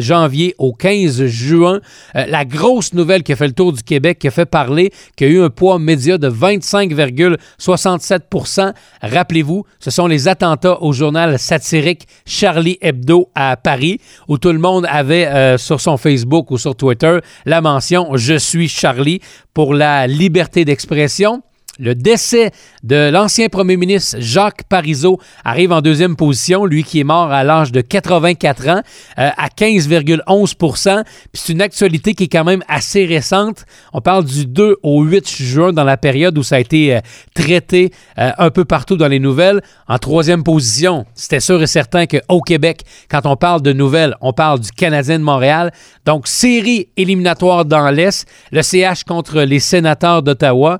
janvier, 0.02 0.56
au 0.58 0.74
15 0.74 1.28
juin, 1.28 1.80
euh, 2.16 2.26
la 2.28 2.44
grosse 2.44 2.94
nouvelle 2.94 3.24
qui 3.24 3.32
a 3.34 3.38
fait 3.38 3.48
le 3.48 3.54
tour 3.54 3.72
du 3.72 3.84
Québec, 3.84 4.20
qui 4.20 4.28
a 4.28 4.32
fait 4.32 4.46
parler, 4.46 4.92
qui 5.16 5.24
a 5.24 5.28
eu 5.28 5.42
un 5.42 5.50
poids 5.50 5.80
média 5.80 6.18
de 6.18 6.30
25,67% 6.30 8.74
Rappelez-vous, 9.02 9.64
ce 9.80 9.92
sont 9.92 10.08
les 10.08 10.28
attentats 10.28 10.82
au 10.82 10.92
journal 10.92 11.40
satirique 11.40 12.06
Charlie 12.26 12.78
Hebdo 12.82 13.30
à 13.34 13.56
Paris, 13.56 14.02
où 14.28 14.38
tout 14.38 14.52
le 14.52 14.60
monde 14.60 14.86
avait 14.90 15.28
euh, 15.28 15.58
sur 15.58 15.80
son 15.80 15.96
Facebook 15.98 16.52
ou 16.52 16.58
sur 16.58 16.76
Twitter 16.76 17.20
la 17.46 17.62
mention 17.62 18.10
Je 18.16 18.36
suis 18.36 18.68
Charlie 18.68 19.22
pour 19.54 19.74
la 19.74 20.06
liberté 20.08 20.49
d'expression. 20.58 21.42
Le 21.82 21.96
décès 21.96 22.52
de 22.84 23.10
l'ancien 23.10 23.48
premier 23.48 23.78
ministre 23.78 24.18
Jacques 24.20 24.64
Parizeau 24.64 25.18
arrive 25.46 25.72
en 25.72 25.80
deuxième 25.80 26.18
position, 26.18 26.66
lui 26.66 26.84
qui 26.84 27.00
est 27.00 27.06
mort 27.06 27.32
à 27.32 27.46
l'âge 27.46 27.72
de 27.72 27.80
84 27.80 28.68
ans, 28.68 28.82
euh, 29.18 29.30
à 29.38 29.48
15,11 29.48 31.04
Puis 31.32 31.42
c'est 31.42 31.54
une 31.54 31.62
actualité 31.62 32.16
qui 32.16 32.26
est 32.26 32.28
quand 32.28 32.44
même 32.44 32.66
assez 32.68 33.06
récente. 33.06 33.64
On 33.94 34.02
parle 34.02 34.26
du 34.26 34.46
2 34.46 34.76
au 34.84 35.04
8 35.04 35.30
juin 35.30 35.72
dans 35.72 35.86
la 35.86 35.96
période 35.96 36.38
où 36.38 36.44
ça 36.44 36.58
a 36.58 36.60
été 36.60 36.98
euh, 36.98 37.00
traité 37.34 37.94
euh, 38.18 38.32
un 38.38 38.50
peu 38.50 38.66
partout 38.66 38.98
dans 38.98 39.08
les 39.08 39.20
nouvelles. 39.20 39.62
En 39.88 40.00
troisième 40.00 40.44
position, 40.44 41.06
c'était 41.16 41.40
sûr 41.40 41.62
et 41.64 41.68
certain 41.68 42.08
qu'au 42.08 42.42
Québec, 42.42 42.82
quand 43.10 43.26
on 43.26 43.38
parle 43.38 43.62
de 43.62 43.72
nouvelles, 43.72 44.18
on 44.20 44.34
parle 44.34 44.60
du 44.60 44.72
Canadien 44.72 45.18
de 45.18 45.24
Montréal. 45.24 45.72
Donc, 46.06 46.28
série 46.28 46.90
éliminatoire 46.98 47.64
dans 47.64 47.90
l'Est, 47.90 48.28
le 48.52 48.64
CH 48.64 49.06
contre 49.06 49.44
les 49.44 49.62
sénateurs 49.62 50.24
d'Ottawa. 50.24 50.80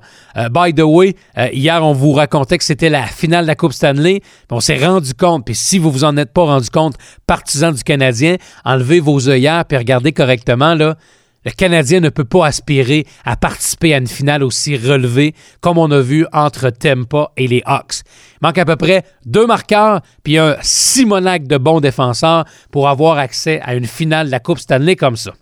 by 0.50 0.72
the 0.72 0.89
way, 0.90 1.16
hier, 1.52 1.84
on 1.84 1.92
vous 1.92 2.12
racontait 2.12 2.58
que 2.58 2.64
c'était 2.64 2.90
la 2.90 3.06
finale 3.06 3.44
de 3.44 3.48
la 3.48 3.54
Coupe 3.54 3.72
Stanley. 3.72 4.20
On 4.50 4.60
s'est 4.60 4.84
rendu 4.84 5.14
compte, 5.14 5.44
puis 5.44 5.54
si 5.54 5.78
vous 5.78 5.90
vous 5.90 6.04
en 6.04 6.16
êtes 6.16 6.32
pas 6.32 6.44
rendu 6.44 6.70
compte, 6.70 6.96
partisan 7.26 7.72
du 7.72 7.82
Canadien, 7.82 8.36
enlevez 8.64 9.00
vos 9.00 9.28
œillères 9.28 9.64
puis 9.64 9.78
regardez 9.78 10.12
correctement. 10.12 10.74
Le 10.74 11.50
Canadien 11.56 12.00
ne 12.00 12.10
peut 12.10 12.24
pas 12.24 12.46
aspirer 12.46 13.06
à 13.24 13.34
participer 13.34 13.94
à 13.94 13.98
une 13.98 14.06
finale 14.06 14.42
aussi 14.42 14.76
relevée 14.76 15.34
comme 15.60 15.78
on 15.78 15.90
a 15.90 16.00
vu 16.00 16.26
entre 16.32 16.68
Tampa 16.68 17.32
et 17.36 17.46
les 17.46 17.62
Hawks. 17.64 18.02
Il 18.34 18.46
manque 18.46 18.58
à 18.58 18.66
peu 18.66 18.76
près 18.76 19.04
deux 19.24 19.46
marqueurs 19.46 20.02
puis 20.22 20.36
un 20.36 20.56
simonac 20.60 21.46
de 21.46 21.56
bons 21.56 21.80
défenseurs 21.80 22.44
pour 22.70 22.88
avoir 22.88 23.16
accès 23.16 23.60
à 23.62 23.74
une 23.74 23.86
finale 23.86 24.26
de 24.26 24.32
la 24.32 24.40
Coupe 24.40 24.58
Stanley 24.58 24.96
comme 24.96 25.16
ça. 25.16 25.32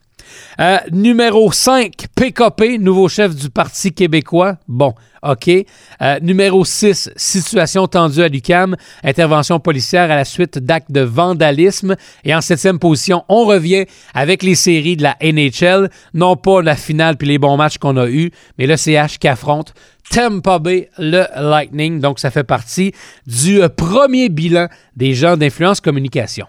Euh, 0.60 0.78
numéro 0.92 1.50
5, 1.52 1.92
PKP, 2.14 2.78
nouveau 2.78 3.08
chef 3.08 3.34
du 3.34 3.50
Parti 3.50 3.92
québécois. 3.92 4.56
Bon, 4.66 4.94
OK. 5.22 5.48
Euh, 5.48 6.18
numéro 6.20 6.64
6, 6.64 7.10
situation 7.16 7.86
tendue 7.86 8.22
à 8.22 8.28
l'UCAM, 8.28 8.76
intervention 9.02 9.60
policière 9.60 10.10
à 10.10 10.16
la 10.16 10.24
suite 10.24 10.58
d'actes 10.58 10.92
de 10.92 11.00
vandalisme. 11.00 11.96
Et 12.24 12.34
en 12.34 12.40
septième 12.40 12.78
position, 12.78 13.24
on 13.28 13.44
revient 13.44 13.86
avec 14.14 14.42
les 14.42 14.54
séries 14.54 14.96
de 14.96 15.02
la 15.02 15.16
NHL. 15.22 15.90
Non 16.14 16.36
pas 16.36 16.62
la 16.62 16.76
finale 16.76 17.16
puis 17.16 17.28
les 17.28 17.38
bons 17.38 17.56
matchs 17.56 17.78
qu'on 17.78 17.96
a 17.96 18.08
eus, 18.08 18.30
mais 18.58 18.66
le 18.66 18.76
CH 18.76 19.18
qui 19.18 19.28
affronte 19.28 19.74
Tampa 20.10 20.58
Bay, 20.58 20.90
le 20.98 21.24
Lightning. 21.36 22.00
Donc, 22.00 22.18
ça 22.18 22.30
fait 22.30 22.44
partie 22.44 22.92
du 23.26 23.62
euh, 23.62 23.68
premier 23.68 24.28
bilan 24.28 24.68
des 24.96 25.14
gens 25.14 25.36
d'influence 25.36 25.80
communication 25.80 26.46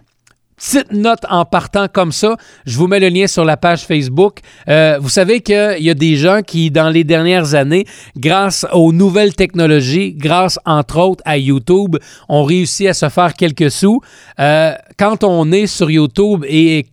petite 0.59 0.91
note 0.91 1.25
en 1.29 1.45
partant 1.45 1.87
comme 1.87 2.11
ça. 2.11 2.35
Je 2.65 2.77
vous 2.77 2.87
mets 2.87 2.99
le 2.99 3.07
lien 3.07 3.27
sur 3.27 3.45
la 3.45 3.57
page 3.57 3.85
Facebook. 3.85 4.39
Euh, 4.67 4.97
vous 5.01 5.09
savez 5.09 5.41
qu'il 5.41 5.77
y 5.79 5.89
a 5.89 5.93
des 5.93 6.15
gens 6.15 6.41
qui, 6.45 6.69
dans 6.69 6.89
les 6.89 7.03
dernières 7.03 7.55
années, 7.55 7.85
grâce 8.17 8.65
aux 8.73 8.91
nouvelles 8.91 9.35
technologies, 9.35 10.13
grâce 10.13 10.59
entre 10.65 10.99
autres 10.99 11.23
à 11.25 11.37
YouTube, 11.37 11.95
ont 12.27 12.43
réussi 12.43 12.87
à 12.87 12.93
se 12.93 13.07
faire 13.09 13.33
quelques 13.33 13.71
sous. 13.71 14.01
Euh, 14.39 14.73
quand 14.97 15.23
on 15.23 15.51
est 15.51 15.67
sur 15.67 15.89
YouTube 15.89 16.43
et, 16.47 16.85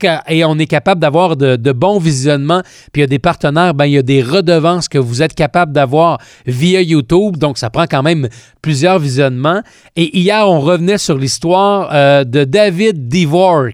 on 0.45 0.59
est 0.59 0.67
capable 0.67 1.01
d'avoir 1.01 1.37
de, 1.37 1.73
bons 1.73 1.99
visionnements, 1.99 2.63
puis 2.93 3.01
il 3.01 3.03
y 3.03 3.05
a 3.05 3.09
des 3.09 3.19
partenaires, 3.19 3.75
ben, 3.75 3.87
il 3.87 3.93
y 3.93 3.99
a 3.99 4.03
des 4.03 4.23
redevances 4.23 4.89
que 4.89 4.99
vous 4.99 5.23
êtes 5.23 5.35
capable 5.35 5.73
d'avoir 5.73 6.19
via 6.47 6.81
YouTube. 6.81 7.37
Donc, 7.37 7.59
ça 7.59 7.69
prend 7.69 7.87
quand 7.87 8.05
même 8.05 8.29
plusieurs 8.63 9.01
visionnements. 9.01 9.63
Et 9.97 10.17
hier, 10.17 10.49
on 10.49 10.61
revenait 10.61 10.99
sur 10.99 11.19
l'histoire 11.19 11.91
euh, 11.93 12.25
de 12.25 12.45
David 12.45 13.09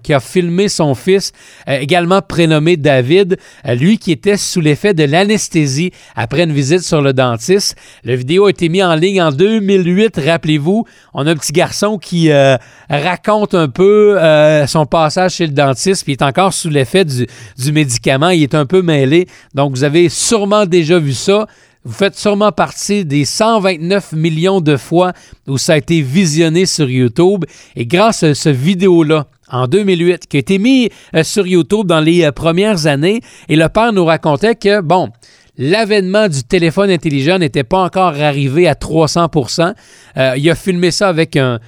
Qui 0.03 0.13
a 0.13 0.21
filmé 0.21 0.69
son 0.69 0.95
fils, 0.95 1.33
euh, 1.69 1.79
également 1.79 2.21
prénommé 2.23 2.77
David, 2.77 3.37
euh, 3.67 3.75
lui 3.75 3.99
qui 3.99 4.13
était 4.13 4.37
sous 4.37 4.61
l'effet 4.61 4.95
de 4.95 5.05
l'anesthésie 5.05 5.93
après 6.15 6.45
une 6.45 6.53
visite 6.53 6.81
sur 6.81 7.03
le 7.03 7.13
dentiste. 7.13 7.77
La 8.05 8.17
vidéo 8.17 8.47
a 8.47 8.51
été 8.51 8.69
mise 8.69 8.83
en 8.83 8.95
ligne 8.95 9.23
en 9.23 9.33
2008, 9.33 10.21
rappelez-vous. 10.25 10.85
On 11.15 11.27
a 11.27 11.31
un 11.31 11.37
petit 11.37 11.53
garçon 11.53 11.99
qui 11.99 12.31
euh, 12.31 12.57
raconte 12.89 13.55
un 13.55 13.69
peu 13.69 14.19
son 14.67 14.87
passage 14.87 15.35
chez 15.35 15.47
le 15.47 15.53
dentiste, 15.53 16.05
puis 16.05 16.13
il 16.15 16.17
est 16.17 16.23
encore 16.23 16.53
sous 16.53 16.69
l'effet 16.69 17.05
du, 17.05 17.27
du 17.59 17.73
médicament. 17.73 18.31
Il 18.31 18.43
est 18.43 18.55
un 18.55 18.67
peu 18.67 18.83
mêlé. 18.83 19.27
Donc, 19.55 19.73
vous 19.73 19.85
avez 19.85 20.09
sûrement 20.09 20.67
déjà 20.67 20.99
vu 20.99 21.13
ça. 21.13 21.47
Vous 21.85 21.93
faites 21.93 22.17
sûrement 22.17 22.53
partie 22.53 23.05
des 23.05 23.25
129 23.25 24.13
millions 24.13 24.61
de 24.61 24.77
fois 24.77 25.13
où 25.49 25.59
ça 25.59 25.73
a 25.73 25.77
été 25.79 26.01
visionné 26.01 26.65
sur 26.65 26.89
YouTube. 26.89 27.45
Et 27.75 27.87
grâce 27.87 28.23
à 28.23 28.37
ce 28.37 28.51
vidéo-là, 28.51 29.27
en 29.53 29.67
2008, 29.67 30.27
qui 30.27 30.39
a 30.39 30.41
été 30.41 30.59
mis 30.59 30.91
euh, 31.15 31.23
sur 31.23 31.47
YouTube 31.47 31.87
dans 31.87 32.01
les 32.01 32.25
euh, 32.25 32.33
premières 32.33 32.87
années. 32.87 33.21
Et 33.49 33.57
le 33.57 33.69
père 33.69 33.93
nous 33.93 34.05
racontait 34.05 34.55
que, 34.55 34.81
bon, 34.81 35.11
l'avènement 35.59 36.29
du 36.29 36.43
téléphone 36.43 36.91
intelligent 36.91 37.39
n'était 37.39 37.63
pas 37.63 37.83
encore 37.85 38.15
arrivé 38.21 38.67
à 38.67 38.73
300% 38.73 39.75
euh, 40.17 40.35
Il 40.37 40.51
a 40.51 40.55
filmé 40.55 40.91
ça 40.91 41.09
avec 41.09 41.37
un, 41.37 41.61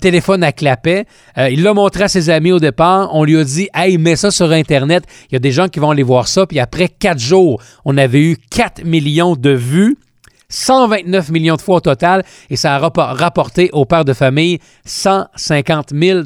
téléphone 0.00 0.42
à 0.42 0.52
clapet. 0.52 1.06
Il 1.36 1.62
l'a 1.62 1.72
montré 1.72 2.04
à 2.04 2.08
ses 2.08 2.28
amis 2.28 2.50
au 2.50 2.58
départ. 2.58 3.14
On 3.14 3.22
lui 3.22 3.38
a 3.38 3.44
dit 3.44 3.68
Hey, 3.72 3.98
mets 3.98 4.16
ça 4.16 4.30
sur 4.30 4.50
Internet. 4.50 5.04
Il 5.30 5.34
y 5.34 5.36
a 5.36 5.38
des 5.38 5.52
gens 5.52 5.68
qui 5.68 5.78
vont 5.78 5.90
aller 5.90 6.02
voir 6.02 6.26
ça. 6.26 6.44
Puis 6.46 6.58
après 6.58 6.88
quatre 6.88 7.20
jours, 7.20 7.62
on 7.84 7.96
avait 7.96 8.20
eu 8.20 8.36
4 8.50 8.84
millions 8.84 9.36
de 9.36 9.50
vues. 9.50 9.96
129 10.50 11.30
millions 11.30 11.56
de 11.56 11.62
fois 11.62 11.76
au 11.76 11.80
total 11.80 12.22
et 12.50 12.56
ça 12.56 12.74
a 12.74 12.78
rapporté 13.14 13.70
aux 13.72 13.86
pères 13.86 14.04
de 14.04 14.12
famille 14.12 14.58
150 14.84 15.92
000 15.94 16.20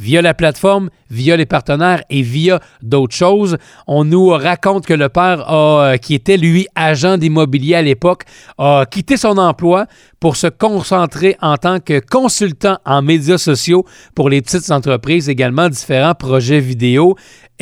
via 0.00 0.22
la 0.22 0.34
plateforme, 0.34 0.90
via 1.10 1.36
les 1.36 1.46
partenaires 1.46 2.02
et 2.10 2.22
via 2.22 2.60
d'autres 2.82 3.14
choses. 3.14 3.56
On 3.86 4.04
nous 4.04 4.28
raconte 4.28 4.86
que 4.86 4.94
le 4.94 5.08
père, 5.08 5.52
euh, 5.52 5.96
qui 5.96 6.14
était 6.14 6.36
lui 6.36 6.66
agent 6.74 7.18
d'immobilier 7.18 7.76
à 7.76 7.82
l'époque, 7.82 8.24
a 8.58 8.84
quitté 8.90 9.16
son 9.16 9.38
emploi 9.38 9.86
pour 10.18 10.36
se 10.36 10.46
concentrer 10.46 11.36
en 11.42 11.56
tant 11.58 11.80
que 11.80 12.00
consultant 12.00 12.78
en 12.86 13.02
médias 13.02 13.36
sociaux 13.36 13.84
pour 14.14 14.30
les 14.30 14.40
petites 14.40 14.70
entreprises, 14.70 15.28
également 15.28 15.68
différents 15.68 16.14
projets 16.14 16.60
vidéo. 16.60 17.16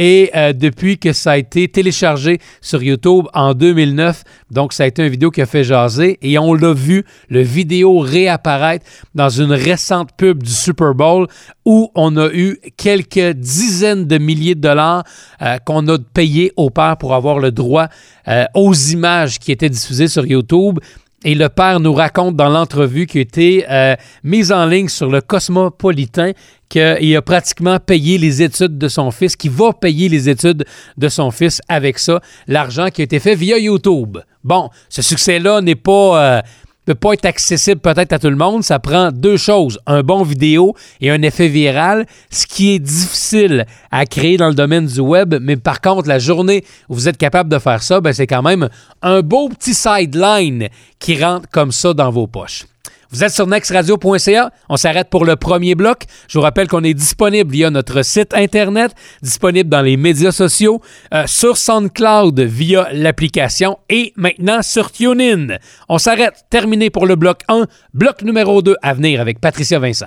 Et 0.05 0.33
euh, 0.35 0.53
depuis 0.53 0.99
que 0.99 1.12
ça 1.12 1.31
a 1.31 1.37
été 1.37 1.69
téléchargé 1.69 2.41
sur 2.61 2.83
YouTube 2.83 3.27
en 3.35 3.55
2009, 3.55 4.25
donc 4.51 4.73
ça 4.73 4.83
a 4.83 4.88
été 4.88 5.01
une 5.01 5.09
vidéo 5.09 5.31
qui 5.31 5.41
a 5.41 5.47
fait 5.47 5.62
jaser 5.62 6.19
et 6.23 6.38
on 6.41 6.55
l'a 6.55 6.73
vu, 6.73 7.05
le 7.29 7.41
vidéo 7.41 8.01
réapparaître 8.01 8.85
dans 9.15 9.29
une 9.29 9.53
récente 9.53 10.11
pub 10.17 10.43
du 10.43 10.51
Super 10.51 10.97
Bowl 10.97 11.29
où 11.65 11.93
on 11.95 12.17
a 12.17 12.31
eu 12.33 12.59
quelques 12.77 13.37
dizaines 13.37 14.09
de 14.09 14.19
milliers 14.19 14.57
de 14.57 14.61
dollars 14.61 15.05
euh, 15.41 15.59
qu'on 15.59 15.87
a 15.87 15.97
payé 16.12 16.53
au 16.57 16.71
père 16.71 16.97
pour 16.97 17.15
avoir 17.15 17.38
le 17.38 17.53
droit 17.53 17.87
euh, 18.27 18.45
aux 18.55 18.75
images 18.75 19.38
qui 19.38 19.53
étaient 19.53 19.71
diffusées 19.71 20.09
sur 20.09 20.27
YouTube. 20.27 20.81
Et 21.25 21.35
le 21.35 21.49
père 21.49 21.79
nous 21.79 21.95
raconte 21.95 22.35
dans 22.37 22.49
l'entrevue 22.49 23.07
qui 23.07 23.19
a 23.19 23.21
été 23.21 23.65
euh, 23.71 23.95
mise 24.25 24.51
en 24.51 24.67
ligne 24.67 24.89
sur 24.89 25.09
le 25.09 25.21
Cosmopolitain 25.21 26.33
qu'il 26.69 27.17
a 27.17 27.23
pratiquement 27.23 27.79
payé 27.79 28.19
les 28.19 28.43
études 28.43 28.77
de 28.79 28.89
son 28.89 29.11
fils, 29.11 29.37
qu'il 29.37 29.51
va 29.51 29.73
payer 29.73 30.09
les 30.09 30.29
études 30.29 30.65
de 30.97 31.09
son 31.09 31.31
fils 31.31 31.61
avec 31.69 31.99
ça, 31.99 32.21
l'argent 32.49 32.89
qui 32.89 33.03
a 33.03 33.05
été 33.05 33.21
fait 33.21 33.35
via 33.35 33.59
YouTube. 33.59 34.19
Bon, 34.43 34.71
ce 34.89 35.03
succès-là 35.03 35.61
n'est 35.61 35.77
pas... 35.77 36.39
Euh, 36.39 36.43
peut 36.85 36.95
pas 36.95 37.12
être 37.12 37.27
accessible 37.27 37.81
peut-être 37.81 38.12
à 38.12 38.18
tout 38.18 38.31
le 38.31 38.37
monde. 38.37 38.64
Ça 38.64 38.79
prend 38.79 39.11
deux 39.12 39.37
choses, 39.37 39.79
un 39.87 40.03
bon 40.03 40.23
vidéo 40.23 40.75
et 41.01 41.11
un 41.11 41.23
effet 41.23 41.49
viral, 41.49 42.07
ce 42.31 42.47
qui 42.47 42.75
est 42.75 42.79
difficile 42.79 43.66
à 43.90 44.07
créer 44.07 44.37
dans 44.37 44.49
le 44.49 44.55
domaine 44.55 44.87
du 44.87 45.01
web. 45.01 45.35
Mais 45.40 45.57
par 45.57 45.81
contre, 45.81 46.09
la 46.09 46.18
journée 46.18 46.64
où 46.88 46.95
vous 46.95 47.09
êtes 47.09 47.18
capable 47.18 47.51
de 47.51 47.59
faire 47.59 47.83
ça, 47.83 48.01
ben, 48.01 48.12
c'est 48.12 48.27
quand 48.27 48.42
même 48.42 48.68
un 49.03 49.21
beau 49.23 49.49
petit 49.49 49.75
sideline 49.75 50.68
qui 50.99 51.23
rentre 51.23 51.49
comme 51.51 51.73
ça 51.73 51.95
dans 51.95 52.11
vos 52.11 52.27
poches. 52.27 52.66
Vous 53.12 53.22
êtes 53.22 53.33
sur 53.33 53.46
nextradio.ca. 53.46 54.51
On 54.70 54.77
s'arrête 54.77 55.11
pour 55.11 55.27
le 55.27 55.37
premier 55.37 55.75
bloc. 55.75 56.05
Je 56.29 56.38
vous 56.38 56.42
rappelle 56.42 56.66
qu'on 56.66 56.83
est 56.83 56.94
disponible 56.94 57.51
via 57.51 57.70
notre 57.70 58.03
site 58.03 58.33
Internet, 58.35 58.92
disponible 59.22 59.68
dans 59.68 59.83
les 59.83 59.98
médias 59.98 60.33
sociaux, 60.33 60.81
euh, 61.12 61.25
sur 61.27 61.59
SoundCloud 61.59 62.40
via 62.40 62.88
l'application 62.92 63.79
et 63.90 64.14
maintenant 64.16 64.62
sur 64.62 64.90
TuneIn. 64.90 65.59
On 65.88 65.98
s'arrête. 65.98 66.44
Terminé 66.48 66.88
pour 66.90 67.07
le 67.07 67.16
bloc 67.16 67.40
1. 67.48 67.66
Bloc 67.92 68.22
numéro 68.22 68.62
2 68.62 68.77
à 68.83 68.94
venir 68.94 69.20
avec 69.20 69.40
Patricia 69.40 69.79
Vincent. 69.79 70.07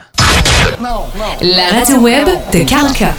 La 1.41 1.67
radio 1.69 1.97
web 1.97 2.27
de 2.51 2.59
Kalka. 2.67 3.13